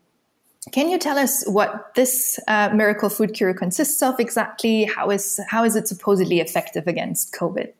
Can 0.71 0.89
you 0.89 0.97
tell 0.97 1.17
us 1.17 1.43
what 1.47 1.93
this 1.95 2.39
uh, 2.47 2.69
miracle 2.73 3.09
food 3.09 3.33
cure 3.33 3.53
consists 3.53 4.01
of 4.01 4.19
exactly? 4.19 4.85
How 4.85 5.09
is 5.09 5.39
how 5.49 5.63
is 5.63 5.75
it 5.75 5.87
supposedly 5.87 6.39
effective 6.39 6.87
against 6.87 7.33
COVID? 7.33 7.73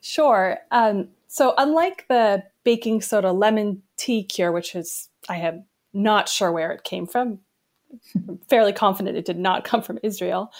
Sure. 0.00 0.58
Um, 0.70 1.08
so, 1.28 1.54
unlike 1.58 2.06
the 2.08 2.44
baking 2.64 3.00
soda 3.00 3.32
lemon 3.32 3.82
tea 3.96 4.22
cure, 4.22 4.52
which 4.52 4.74
is 4.74 5.08
I 5.28 5.38
am 5.38 5.64
not 5.92 6.28
sure 6.28 6.52
where 6.52 6.72
it 6.72 6.84
came 6.84 7.06
from, 7.06 7.40
I'm 8.14 8.38
fairly 8.48 8.72
confident 8.72 9.16
it 9.16 9.24
did 9.24 9.38
not 9.38 9.64
come 9.70 9.82
from 9.82 9.98
Israel. 10.02 10.52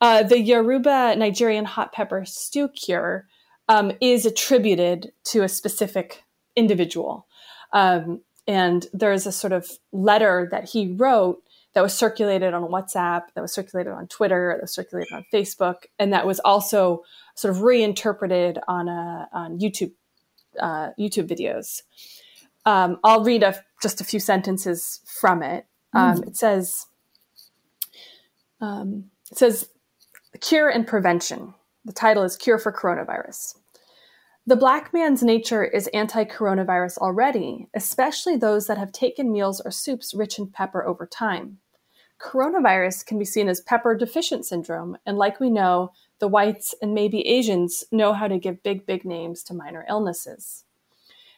Uh, 0.00 0.22
the 0.22 0.40
Yoruba 0.40 1.14
Nigerian 1.16 1.64
hot 1.64 1.92
pepper 1.92 2.24
stew 2.24 2.68
cure 2.68 3.26
um, 3.68 3.92
is 4.00 4.26
attributed 4.26 5.12
to 5.24 5.42
a 5.42 5.48
specific 5.48 6.24
individual. 6.56 7.26
Um, 7.72 8.20
and 8.46 8.86
there's 8.92 9.26
a 9.26 9.32
sort 9.32 9.52
of 9.52 9.68
letter 9.92 10.48
that 10.50 10.68
he 10.70 10.92
wrote 10.92 11.42
that 11.74 11.82
was 11.82 11.94
circulated 11.94 12.54
on 12.54 12.62
WhatsApp, 12.64 13.22
that 13.34 13.40
was 13.40 13.52
circulated 13.52 13.92
on 13.92 14.06
Twitter, 14.06 14.54
that 14.56 14.62
was 14.62 14.72
circulated 14.72 15.12
on 15.12 15.24
Facebook, 15.32 15.86
and 15.98 16.12
that 16.12 16.26
was 16.26 16.40
also 16.40 17.02
sort 17.34 17.54
of 17.54 17.62
reinterpreted 17.62 18.58
on 18.68 18.88
a, 18.88 19.28
on 19.32 19.58
YouTube 19.58 19.92
uh, 20.60 20.90
YouTube 20.98 21.26
videos. 21.26 21.82
Um, 22.64 22.98
I'll 23.02 23.24
read 23.24 23.42
a, 23.42 23.56
just 23.82 24.00
a 24.00 24.04
few 24.04 24.20
sentences 24.20 25.00
from 25.04 25.42
it. 25.42 25.66
Um, 25.92 26.20
mm. 26.20 26.28
It 26.28 26.36
says, 26.36 26.86
um, 28.60 29.10
it 29.30 29.38
says, 29.38 29.68
cure 30.40 30.68
and 30.68 30.86
prevention. 30.86 31.54
The 31.84 31.92
title 31.92 32.22
is 32.22 32.36
Cure 32.36 32.58
for 32.58 32.72
Coronavirus. 32.72 33.56
The 34.46 34.56
black 34.56 34.92
man's 34.92 35.22
nature 35.22 35.64
is 35.64 35.86
anti 35.94 36.22
coronavirus 36.26 36.98
already, 36.98 37.66
especially 37.74 38.36
those 38.36 38.66
that 38.66 38.76
have 38.76 38.92
taken 38.92 39.32
meals 39.32 39.62
or 39.64 39.70
soups 39.70 40.12
rich 40.12 40.38
in 40.38 40.48
pepper 40.48 40.84
over 40.84 41.06
time. 41.06 41.60
Coronavirus 42.20 43.06
can 43.06 43.18
be 43.18 43.24
seen 43.24 43.48
as 43.48 43.62
pepper 43.62 43.94
deficient 43.94 44.44
syndrome, 44.44 44.98
and 45.06 45.16
like 45.16 45.40
we 45.40 45.48
know, 45.48 45.92
the 46.18 46.28
whites 46.28 46.74
and 46.82 46.92
maybe 46.92 47.26
Asians 47.26 47.84
know 47.90 48.12
how 48.12 48.28
to 48.28 48.38
give 48.38 48.62
big, 48.62 48.84
big 48.84 49.06
names 49.06 49.42
to 49.44 49.54
minor 49.54 49.86
illnesses. 49.88 50.64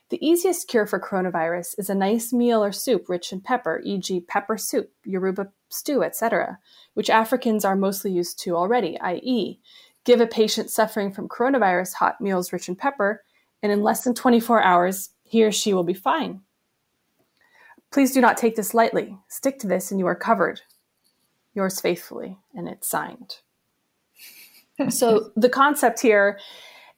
The 0.09 0.25
easiest 0.25 0.66
cure 0.66 0.87
for 0.87 1.01
coronavirus 1.01 1.77
is 1.79 1.88
a 1.88 1.95
nice 1.95 2.33
meal 2.33 2.62
or 2.62 2.73
soup 2.73 3.09
rich 3.09 3.33
in 3.33 3.40
pepper, 3.40 3.81
e.g., 3.85 4.21
pepper 4.29 4.57
soup, 4.57 4.90
Yoruba 5.05 5.53
stew, 5.69 6.03
etc., 6.03 6.59
which 6.95 7.11
Africans 7.11 7.64
are 7.64 7.77
mostly 7.77 8.11
used 8.12 8.38
to 8.40 8.57
already, 8.57 8.99
i.e., 9.01 9.61
Give 10.07 10.21
a 10.21 10.27
patient 10.27 10.71
suffering 10.71 11.12
from 11.12 11.29
coronavirus 11.29 11.92
hot 11.95 12.21
meals 12.21 12.53
rich 12.53 12.69
in 12.69 12.77
pepper, 12.77 13.25
and 13.62 13.73
in 13.73 13.83
less 13.83 14.05
than 14.05 14.14
24 14.14 14.62
hours, 14.62 15.11
he 15.25 15.45
or 15.45 15.51
she 15.51 15.75
will 15.75 15.85
be 15.85 15.95
fine. 15.95 16.40
Please 17.90 18.12
do 18.12 18.21
not 18.21 18.37
take 18.37 18.55
this 18.55 18.73
lightly. 18.73 19.19
Stick 19.29 19.59
to 19.59 19.66
this 19.66 19.90
and 19.90 19.99
you 19.99 20.07
are 20.07 20.14
covered. 20.14 20.61
Yours 21.55 21.81
faithfully, 21.81 22.38
and 22.55 22.69
it's 22.69 22.88
signed. 22.88 23.38
so 24.90 25.33
the 25.37 25.49
concept 25.49 26.01
here 26.01 26.38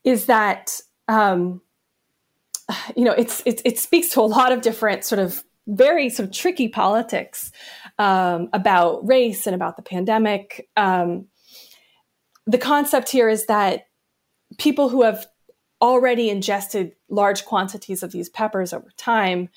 is 0.04 0.26
that 0.26 0.80
um, 1.08 1.62
you 2.94 3.04
know 3.04 3.12
it's, 3.12 3.42
it, 3.46 3.62
it 3.64 3.78
speaks 3.78 4.10
to 4.10 4.20
a 4.20 4.22
lot 4.22 4.52
of 4.52 4.60
different 4.60 5.04
sort 5.04 5.18
of 5.18 5.42
very 5.66 6.10
sort 6.10 6.28
of 6.28 6.34
tricky 6.34 6.68
politics 6.68 7.52
um, 7.98 8.48
about 8.52 9.06
race 9.06 9.46
and 9.46 9.54
about 9.54 9.76
the 9.76 9.82
pandemic. 9.82 10.68
Um, 10.76 11.26
the 12.48 12.58
concept 12.58 13.10
here 13.10 13.28
is 13.28 13.44
that 13.46 13.88
people 14.56 14.88
who 14.88 15.02
have 15.02 15.26
already 15.82 16.30
ingested 16.30 16.92
large 17.10 17.44
quantities 17.44 18.02
of 18.02 18.10
these 18.10 18.30
peppers 18.30 18.72
over 18.72 18.88
time, 18.96 19.50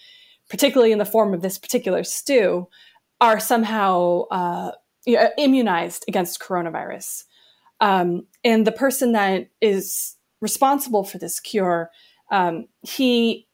particularly 0.49 0.91
in 0.91 0.97
the 0.97 1.05
form 1.05 1.33
of 1.33 1.41
this 1.41 1.57
particular 1.57 2.03
stew, 2.03 2.67
are 3.21 3.39
somehow 3.39 4.23
uh, 4.29 4.71
immunized 5.37 6.03
against 6.09 6.41
coronavirus. 6.41 7.23
Um, 7.79 8.27
and 8.43 8.67
the 8.67 8.73
person 8.73 9.13
that 9.13 9.47
is 9.61 10.17
responsible 10.41 11.05
for 11.05 11.17
this 11.17 11.39
cure, 11.39 11.91
um, 12.29 12.67
he 12.81 13.47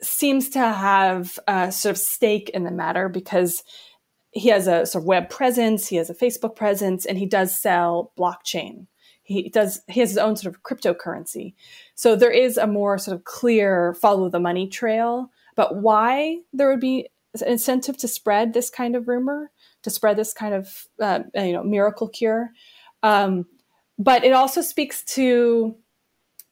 seems 0.00 0.48
to 0.50 0.58
have 0.60 1.38
a 1.46 1.70
sort 1.70 1.90
of 1.90 1.98
stake 1.98 2.48
in 2.50 2.64
the 2.64 2.70
matter 2.70 3.10
because 3.10 3.62
he 4.32 4.48
has 4.48 4.66
a 4.66 4.86
sort 4.86 5.02
of 5.02 5.06
web 5.06 5.30
presence, 5.30 5.88
he 5.88 5.96
has 5.96 6.10
a 6.10 6.14
Facebook 6.14 6.56
presence, 6.56 7.04
and 7.04 7.18
he 7.18 7.26
does 7.26 7.58
sell 7.58 8.12
blockchain. 8.18 8.86
He 9.22 9.48
does 9.50 9.80
he 9.88 10.00
has 10.00 10.10
his 10.10 10.18
own 10.18 10.36
sort 10.36 10.54
of 10.54 10.62
cryptocurrency. 10.62 11.54
So 11.94 12.16
there 12.16 12.30
is 12.30 12.56
a 12.56 12.66
more 12.66 12.98
sort 12.98 13.16
of 13.16 13.24
clear 13.24 13.94
follow 13.94 14.28
the 14.28 14.40
money 14.40 14.66
trail. 14.66 15.30
But 15.54 15.76
why 15.76 16.38
there 16.52 16.68
would 16.68 16.80
be 16.80 17.08
an 17.40 17.46
incentive 17.46 17.96
to 17.98 18.08
spread 18.08 18.52
this 18.52 18.70
kind 18.70 18.96
of 18.96 19.06
rumor, 19.06 19.50
to 19.82 19.90
spread 19.90 20.16
this 20.16 20.32
kind 20.32 20.54
of 20.54 20.86
uh, 21.00 21.20
you 21.34 21.52
know 21.52 21.62
miracle 21.62 22.08
cure, 22.08 22.50
um, 23.02 23.46
but 23.98 24.24
it 24.24 24.32
also 24.32 24.60
speaks 24.60 25.04
to 25.04 25.76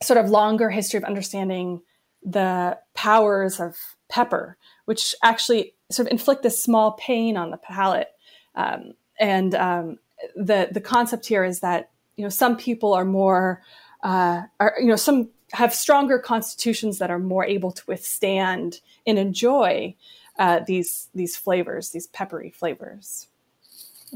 sort 0.03 0.19
of 0.19 0.31
longer 0.31 0.71
history 0.71 0.99
of 0.99 1.05
understanding 1.05 1.83
the 2.23 2.79
powers 2.95 3.59
of 3.59 3.77
pepper, 4.09 4.57
which 4.85 5.15
actually 5.23 5.75
sort 5.91 6.07
of 6.07 6.13
inflict 6.13 6.43
this 6.43 6.63
small 6.63 6.93
pain 6.93 7.37
on 7.37 7.51
the 7.51 7.57
palate. 7.57 8.11
Um, 8.55 8.93
and 9.19 9.55
um, 9.55 9.99
the 10.35 10.69
the 10.71 10.81
concept 10.81 11.27
here 11.27 11.45
is 11.45 11.61
that 11.61 11.91
you 12.17 12.25
know 12.25 12.31
some 12.31 12.57
people 12.57 12.93
are 12.93 13.05
more 13.05 13.63
uh, 14.03 14.43
are 14.59 14.75
you 14.81 14.87
know 14.87 14.97
some 14.97 15.29
have 15.53 15.75
stronger 15.75 16.19
constitutions 16.19 16.99
that 16.99 17.11
are 17.11 17.19
more 17.19 17.45
able 17.45 17.73
to 17.73 17.83
withstand 17.87 18.81
and 19.07 19.19
enjoy 19.19 19.95
uh, 20.39 20.61
these 20.67 21.09
these 21.15 21.37
flavors, 21.37 21.91
these 21.91 22.07
peppery 22.09 22.51
flavors. 22.51 23.27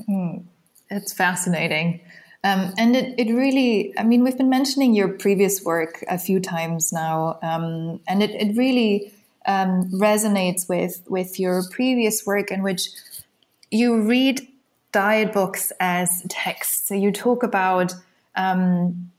Mm, 0.08 0.44
it's 0.90 1.12
fascinating. 1.12 2.00
Um, 2.44 2.74
and 2.76 2.94
it, 2.94 3.14
it 3.18 3.32
really, 3.32 3.94
I 3.96 4.04
mean, 4.04 4.22
we've 4.22 4.37
been 4.37 4.50
mentioning 4.50 4.92
your 4.92 5.08
previous 5.08 5.64
work 5.64 6.04
a 6.08 6.18
few 6.18 6.40
times 6.40 6.92
now, 6.92 7.38
um, 7.42 8.00
and 8.06 8.22
it, 8.22 8.32
it 8.32 8.54
really 8.54 9.14
um, 9.46 9.90
resonates 9.92 10.68
with 10.68 11.02
with 11.09 11.38
your 11.38 11.62
previous 11.70 12.26
work 12.26 12.50
in 12.50 12.62
which 12.62 12.88
you 13.70 14.02
read 14.02 14.46
diet 14.92 15.33
books 15.33 15.72
as 15.80 16.22
texts. 16.28 16.88
So 16.88 16.94
you 16.94 17.11
talk 17.11 17.42
about 17.42 17.94
um, 18.37 19.11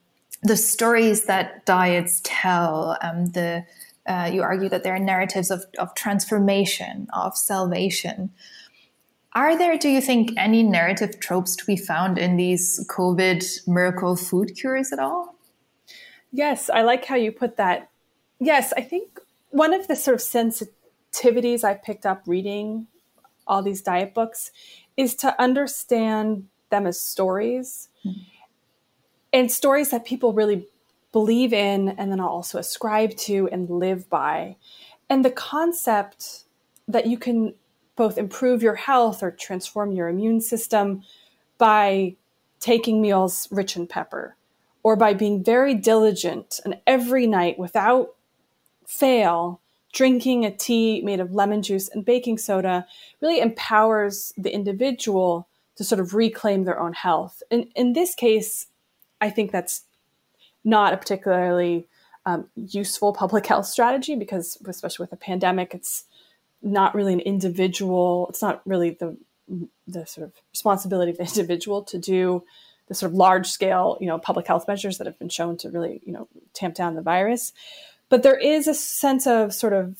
the 0.44 0.56
stories 0.56 1.26
that 1.26 1.66
diets 1.66 2.22
tell. 2.24 2.98
Um, 3.02 3.28
the 3.28 3.66
uh, 4.08 4.30
you 4.32 4.44
argue 4.44 4.70
that 4.70 4.84
there 4.84 4.94
are 4.94 5.00
narratives 5.00 5.50
of, 5.50 5.66
of 5.80 5.94
transformation, 5.96 7.08
of 7.14 7.36
salvation. 7.36 8.32
Are 9.34 9.58
there, 9.58 9.78
do 9.78 9.90
you 9.90 10.00
think, 10.00 10.32
any 10.38 10.64
narrative 10.64 11.20
tropes 11.20 11.56
to 11.58 11.66
be 11.66 11.76
found 11.76 12.18
in 12.18 12.38
these 12.38 12.86
COVID 12.88 13.68
miracle 13.68 14.16
food 14.16 14.56
cures 14.56 14.94
at 14.94 15.00
all? 15.00 15.36
Yes, 16.32 16.70
I 16.70 16.84
like 16.84 17.06
how 17.06 17.16
you 17.16 17.32
put 17.32 17.58
that. 17.58 17.90
Yes, 18.40 18.74
I 18.78 18.82
think 18.82 19.20
one 19.56 19.74
of 19.74 19.88
the 19.88 19.96
sort 19.96 20.16
of 20.16 20.20
sensitivities 20.20 21.64
I 21.64 21.76
picked 21.76 22.06
up 22.06 22.24
reading 22.28 22.88
all 23.48 23.64
these 23.64 23.82
diet 23.82 24.14
books 24.14 24.52
is 24.98 25.16
to 25.16 25.42
understand 25.42 26.48
them 26.72 26.86
as 26.86 27.00
stories 27.00 27.88
mm-hmm. 28.06 28.20
and 29.32 29.50
stories 29.50 29.92
that 29.92 30.04
people 30.04 30.34
really 30.34 30.68
believe 31.14 31.54
in 31.54 31.88
and 31.88 32.12
then 32.12 32.20
also 32.20 32.58
ascribe 32.58 33.16
to 33.16 33.48
and 33.50 33.70
live 33.70 34.10
by. 34.10 34.58
And 35.10 35.24
the 35.24 35.32
concept 35.32 36.44
that 36.90 37.08
you 37.08 37.18
can 37.18 37.54
both 37.96 38.18
improve 38.18 38.62
your 38.62 38.76
health 38.76 39.24
or 39.24 39.32
transform 39.32 39.94
your 39.94 40.10
immune 40.10 40.42
system 40.42 41.02
by 41.58 42.18
taking 42.60 43.02
meals 43.02 43.48
rich 43.52 43.78
in 43.78 43.88
pepper 43.88 44.36
or 44.84 44.98
by 44.98 45.14
being 45.14 45.42
very 45.42 45.76
diligent 45.76 46.60
and 46.66 46.78
every 46.86 47.26
night 47.26 47.58
without 47.58 48.15
fail, 48.88 49.62
drinking 49.94 50.46
a 50.46 50.56
tea 50.56 51.02
made 51.02 51.20
of 51.20 51.34
lemon 51.34 51.62
juice 51.62 51.88
and 51.90 52.06
baking 52.06 52.38
soda 52.38 52.86
really 53.22 53.40
empowers 53.40 54.34
the 54.38 54.54
individual 54.54 55.48
to 55.76 55.84
sort 55.84 56.00
of 56.00 56.14
reclaim 56.14 56.64
their 56.64 56.80
own 56.80 56.94
health. 56.94 57.42
And 57.52 57.68
in 57.76 57.94
this 57.94 58.16
case, 58.16 58.68
I 59.22 59.30
think 59.30 59.52
that's 59.52 59.84
not 60.64 60.94
a 60.94 60.98
particularly 60.98 61.88
um, 62.26 62.50
useful 62.56 63.14
public 63.14 63.46
health 63.48 63.68
strategy 63.68 64.16
because, 64.16 64.58
especially 64.66 65.04
with 65.04 65.14
a 65.14 65.18
pandemic, 65.18 65.74
it's 65.74 66.06
not 66.62 66.96
really 66.96 67.14
an 67.14 67.20
individual. 67.20 68.28
It's 68.30 68.42
not 68.42 68.62
really 68.66 68.92
the 68.92 69.18
the 69.88 70.06
sort 70.08 70.26
of 70.26 70.34
responsibility 70.52 71.12
of 71.12 71.18
the 71.18 71.24
individual 71.36 71.84
to 71.84 72.00
do 72.00 72.44
the 72.88 72.96
sort 72.96 73.12
of 73.12 73.18
large 73.18 73.48
scale, 73.48 73.98
you 74.00 74.08
know, 74.08 74.18
public 74.20 74.48
health 74.48 74.68
measures 74.68 74.98
that 74.98 75.08
have 75.08 75.18
been 75.18 75.30
shown 75.30 75.58
to 75.58 75.70
really, 75.70 76.02
you 76.06 76.14
know, 76.14 76.28
tamp 76.54 76.76
down 76.76 76.96
the 76.96 77.02
virus. 77.02 77.52
But 78.10 78.24
there 78.24 78.38
is 78.38 78.68
a 78.68 78.74
sense 78.74 79.26
of 79.26 79.54
sort 79.54 79.74
of 79.74 79.98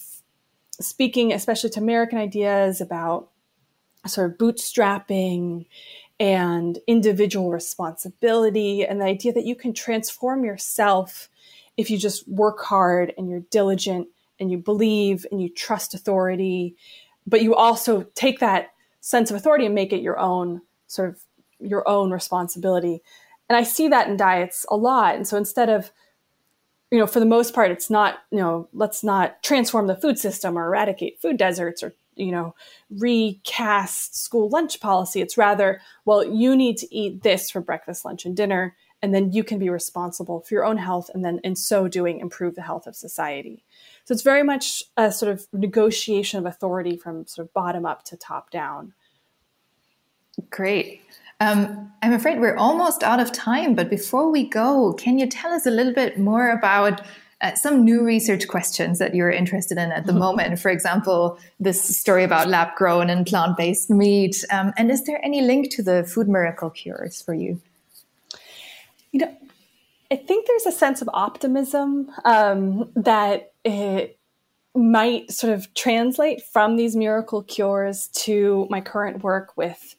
speaking, 0.80 1.34
especially 1.34 1.70
to 1.72 1.80
American 1.80 2.18
ideas 2.18 2.82
about 2.82 3.30
sort 4.06 4.32
of 4.32 4.38
bootstrapping 4.38 5.66
and 6.20 6.80
individual 6.88 7.52
responsibility 7.52 8.86
and 8.86 9.02
the 9.02 9.06
idea 9.06 9.34
that 9.34 9.46
you 9.46 9.56
can 9.56 9.74
transform 9.74 10.46
yourself 10.46 11.30
if 11.78 11.90
you 11.90 11.98
just 11.98 12.28
work 12.28 12.62
hard 12.62 13.14
and 13.18 13.30
you're 13.30 13.44
diligent 13.52 14.08
and 14.40 14.52
you 14.52 14.58
believe 14.58 15.26
and 15.32 15.42
you 15.42 15.50
trust 15.50 15.94
authority, 15.94 16.76
but 17.28 17.42
you 17.42 17.56
also 17.56 18.04
take 18.16 18.40
that 18.40 18.72
sense 19.02 19.30
of 19.30 19.36
authority 19.36 19.66
and 19.66 19.76
make 19.76 19.92
it 19.92 20.02
your 20.02 20.20
own 20.20 20.62
sort 20.88 21.10
of 21.10 21.22
your 21.60 21.88
own 21.88 22.12
responsibility. 22.12 23.02
And 23.50 23.58
I 23.58 23.64
see 23.64 23.88
that 23.90 24.08
in 24.08 24.18
diets 24.18 24.66
a 24.70 24.76
lot. 24.76 25.16
And 25.16 25.28
so 25.28 25.38
instead 25.38 25.70
of, 25.70 25.92
you 26.92 27.00
know, 27.00 27.08
for 27.08 27.20
the 27.20 27.26
most 27.26 27.54
part, 27.54 27.72
it's 27.72 27.90
not, 27.90 28.20
you 28.32 28.38
know, 28.38 28.68
let's 28.74 29.04
not 29.04 29.42
transform 29.44 29.88
the 29.88 29.96
food 29.96 30.20
system 30.20 30.58
or 30.58 30.68
eradicate 30.68 31.20
food 31.20 31.38
deserts 31.38 31.84
or, 31.84 31.94
you 32.16 32.32
know, 32.32 32.56
recast 32.90 34.16
school 34.16 34.50
lunch 34.50 34.80
policy. 34.80 35.22
It's 35.22 35.38
rather, 35.38 35.82
well, 36.06 36.24
you 36.24 36.56
need 36.56 36.78
to 36.78 36.96
eat 36.96 37.24
this 37.24 37.50
for 37.50 37.60
breakfast, 37.60 38.06
lunch, 38.06 38.26
and 38.26 38.36
dinner. 38.36 38.76
And 39.02 39.14
then 39.14 39.34
you 39.34 39.44
can 39.44 39.60
be 39.60 39.70
responsible 39.70 40.42
for 40.42 40.54
your 40.54 40.66
own 40.66 40.78
health. 40.78 41.10
And 41.14 41.26
then 41.26 41.40
in 41.44 41.56
so 41.56 41.88
doing, 41.88 42.20
improve 42.20 42.56
the 42.56 42.62
health 42.62 42.88
of 42.88 42.96
society. 42.96 43.64
So 44.06 44.14
it's 44.14 44.24
very 44.24 44.44
much 44.44 44.84
a 44.96 45.12
sort 45.12 45.32
of 45.32 45.48
negotiation 45.52 46.40
of 46.40 46.46
authority 46.46 46.96
from 46.98 47.28
sort 47.28 47.48
of 47.48 47.54
bottom 47.54 47.86
up 47.86 48.04
to 48.06 48.18
top 48.18 48.52
down. 48.52 48.94
Great. 50.50 51.02
Um, 51.40 51.92
I'm 52.02 52.14
afraid 52.14 52.40
we're 52.40 52.56
almost 52.56 53.04
out 53.04 53.20
of 53.20 53.32
time, 53.32 53.76
but 53.76 53.90
before 53.90 54.32
we 54.32 54.48
go, 54.48 54.94
can 54.94 55.20
you 55.20 55.28
tell 55.28 55.52
us 55.52 55.66
a 55.66 55.72
little 55.72 55.94
bit 55.94 56.18
more 56.18 56.50
about 56.50 57.02
uh, 57.42 57.54
some 57.56 57.84
new 57.84 58.04
research 58.04 58.48
questions 58.48 59.00
that 59.00 59.14
you're 59.14 59.32
interested 59.32 59.78
in 59.78 59.92
at 59.92 60.06
the 60.06 60.14
moment? 60.26 60.60
For 60.60 60.70
example, 60.70 61.38
this 61.60 61.98
story 61.98 62.24
about 62.24 62.48
lab 62.48 62.76
grown 62.76 63.10
and 63.10 63.26
plant 63.26 63.58
based 63.58 63.90
meat. 63.90 64.44
Um, 64.52 64.74
and 64.78 64.90
is 64.90 65.04
there 65.04 65.20
any 65.24 65.42
link 65.42 65.72
to 65.76 65.84
the 65.84 66.04
food 66.04 66.30
miracle 66.30 66.70
cures 66.70 67.22
for 67.22 67.34
you? 67.34 67.62
You 69.12 69.22
know, 69.22 69.38
I 70.12 70.16
think 70.16 70.48
there's 70.48 70.66
a 70.66 70.72
sense 70.72 71.02
of 71.02 71.10
optimism 71.14 72.12
um, 72.24 72.92
that 72.96 73.52
it 73.64 74.20
might 74.74 75.32
sort 75.32 75.54
of 75.54 75.74
translate 75.74 76.44
from 76.44 76.76
these 76.76 76.96
miracle 76.96 77.44
cures 77.44 78.08
to 78.10 78.68
my 78.70 78.82
current 78.82 79.24
work 79.24 79.56
with 79.58 79.96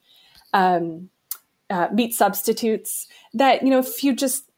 um, 0.52 1.10
uh, 1.70 1.88
meat 1.92 2.14
substitutes 2.14 3.06
that 3.34 3.62
you 3.62 3.70
know 3.70 3.78
if 3.78 4.02
you 4.04 4.14
just 4.14 4.50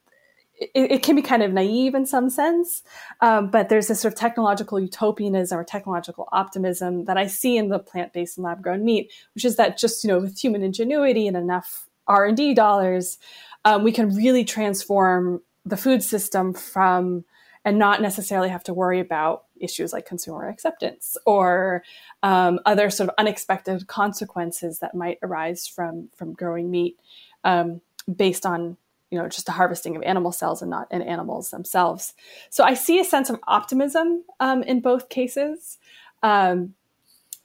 it, 0.61 0.91
it, 0.91 1.03
can 1.05 1.15
be 1.15 1.23
kind 1.23 1.43
of 1.43 1.53
naive 1.53 1.95
in 1.95 2.05
some 2.05 2.29
sense, 2.29 2.83
um, 3.21 3.49
but 3.49 3.69
there's 3.69 3.87
this 3.87 4.01
sort 4.01 4.13
of 4.13 4.19
technological 4.19 4.81
utopianism 4.81 5.57
or 5.57 5.63
technological 5.63 6.29
optimism 6.33 7.05
that 7.05 7.17
I 7.17 7.29
see 7.29 7.57
in 7.57 7.69
the 7.69 7.79
plant-based 7.79 8.37
and 8.37 8.45
lab-grown 8.45 8.85
meat, 8.85 9.13
which 9.35 9.45
is 9.45 9.55
that 9.57 9.79
just 9.79 10.03
you 10.03 10.09
know 10.09 10.19
with 10.19 10.39
human 10.39 10.63
ingenuity 10.63 11.27
and 11.27 11.37
enough 11.37 11.89
R 12.07 12.25
and 12.27 12.37
D 12.37 12.55
dollars, 12.55 13.19
um, 13.65 13.85
we 13.85 13.93
can 13.93 14.15
really 14.15 14.45
transform 14.45 15.43
the 15.65 15.77
food 15.77 16.03
system 16.03 16.55
from 16.55 17.25
and 17.65 17.79
not 17.79 18.01
necessarily 18.01 18.49
have 18.49 18.65
to 18.65 18.75
worry 18.75 19.01
about 19.01 19.45
issues 19.61 19.93
like 19.93 20.07
consumer 20.07 20.49
acceptance 20.49 21.17
or 21.27 21.83
um, 22.23 22.61
other 22.67 22.91
sort 22.91 23.09
of 23.09 23.15
unexpected 23.19 23.87
consequences 23.87 24.79
that 24.81 24.95
might 24.95 25.19
arise 25.23 25.67
from 25.67 26.09
from 26.17 26.33
growing 26.33 26.71
meat 26.71 26.99
um, 27.45 27.81
based 28.15 28.47
on 28.47 28.77
you 29.11 29.19
know 29.19 29.29
just 29.29 29.47
the 29.47 29.53
harvesting 29.53 29.97
of 29.97 30.03
animal 30.03 30.33
cells 30.33 30.63
and 30.63 30.71
not 30.71 30.91
in 30.91 31.03
animals 31.03 31.51
themselves. 31.51 32.15
So 32.51 32.65
I 32.65 32.75
see 32.75 32.99
a 32.99 33.05
sense 33.05 33.31
of 33.31 33.41
optimism 33.47 34.25
um, 34.41 34.63
in 34.63 34.81
both 34.81 35.09
cases. 35.09 35.79
Um, 36.23 36.75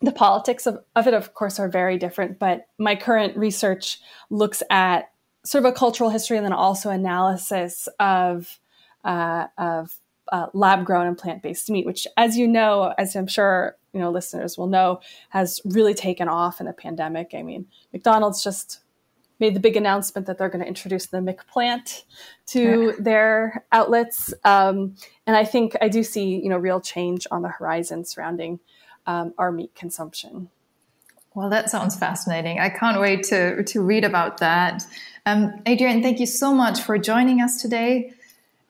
the 0.02 0.12
politics 0.12 0.68
of, 0.68 0.84
of 0.98 1.08
it, 1.08 1.14
of 1.14 1.34
course, 1.34 1.60
are 1.60 1.70
very 1.70 1.98
different, 1.98 2.38
but 2.38 2.68
my 2.78 2.94
current 2.94 3.38
research 3.38 4.02
looks 4.30 4.62
at 4.70 5.12
sort 5.46 5.66
of 5.66 5.72
a 5.72 5.76
cultural 5.76 6.10
history 6.10 6.36
and 6.38 6.46
then 6.46 6.54
also 6.54 6.90
analysis 6.90 7.88
of 8.00 8.60
uh, 9.04 9.48
of 9.58 9.98
uh, 10.32 10.48
lab 10.54 10.86
grown 10.86 11.08
and 11.08 11.18
plant 11.18 11.42
based 11.42 11.70
meat, 11.70 11.86
which, 11.86 12.08
as 12.18 12.38
you 12.38 12.48
know, 12.48 12.94
as 12.98 13.16
I'm 13.16 13.28
sure 13.28 13.76
you 13.94 14.00
know 14.00 14.10
listeners 14.10 14.58
will 14.58 14.68
know, 14.68 15.02
has 15.30 15.62
really 15.66 15.94
taken 15.94 16.28
off 16.28 16.60
in 16.60 16.66
the 16.66 16.74
pandemic. 16.74 17.32
I 17.34 17.44
mean, 17.44 17.68
McDonald's 17.92 18.44
just 18.44 18.80
made 19.40 19.56
the 19.56 19.60
big 19.60 19.76
announcement 19.76 20.28
that 20.28 20.38
they're 20.38 20.50
going 20.50 20.62
to 20.62 20.68
introduce 20.68 21.08
the 21.08 21.18
McPlant 21.18 22.04
to 22.48 22.94
their 23.00 23.66
outlets, 23.72 24.34
um, 24.44 24.96
and 25.28 25.36
I 25.36 25.46
think 25.46 25.76
I 25.82 25.90
do 25.90 26.04
see 26.04 26.36
you 26.42 26.50
know 26.50 26.58
real 26.58 26.82
change 26.82 27.28
on 27.32 27.42
the 27.42 27.50
horizon 27.50 28.06
surrounding 28.06 28.60
um, 29.06 29.34
our 29.38 29.52
meat 29.52 29.76
consumption. 29.76 30.50
Well, 31.36 31.50
that 31.50 31.70
sounds 31.70 31.96
fascinating. 31.96 32.60
I 32.60 32.70
can't 32.70 33.00
wait 33.00 33.24
to 33.26 33.64
to 33.64 33.82
read 33.82 34.04
about 34.04 34.38
that. 34.38 34.86
Um, 35.26 35.62
Adrienne, 35.68 36.02
thank 36.02 36.20
you 36.20 36.26
so 36.26 36.54
much 36.54 36.82
for 36.82 36.98
joining 36.98 37.42
us 37.42 37.62
today. 37.62 38.14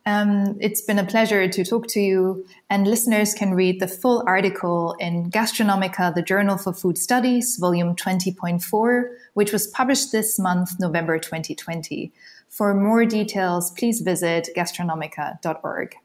Um, 0.05 0.57
it's 0.59 0.81
been 0.81 0.99
a 0.99 1.05
pleasure 1.05 1.47
to 1.47 1.63
talk 1.63 1.87
to 1.87 2.01
you, 2.01 2.45
and 2.69 2.85
listeners 2.85 3.33
can 3.33 3.53
read 3.53 3.79
the 3.79 3.87
full 3.87 4.21
article 4.27 4.95
in 4.99 5.29
Gastronomica, 5.31 6.13
the 6.13 6.21
Journal 6.21 6.57
for 6.57 6.73
Food 6.73 6.97
Studies, 6.97 7.57
volume 7.57 7.95
20.4, 7.95 9.03
which 9.33 9.53
was 9.53 9.67
published 9.67 10.11
this 10.11 10.37
month, 10.37 10.77
November 10.79 11.19
2020. 11.19 12.11
For 12.49 12.73
more 12.73 13.05
details, 13.05 13.71
please 13.71 14.01
visit 14.01 14.49
gastronomica.org. 14.55 15.95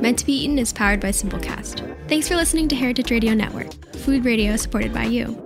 Meant 0.00 0.18
to 0.20 0.26
be 0.26 0.44
Eaten 0.44 0.58
is 0.58 0.72
powered 0.72 1.00
by 1.00 1.08
Simplecast. 1.08 1.82
Thanks 2.06 2.28
for 2.28 2.36
listening 2.36 2.68
to 2.68 2.76
Heritage 2.76 3.10
Radio 3.10 3.34
Network, 3.34 3.72
food 3.96 4.24
radio 4.24 4.56
supported 4.56 4.94
by 4.94 5.04
you. 5.04 5.45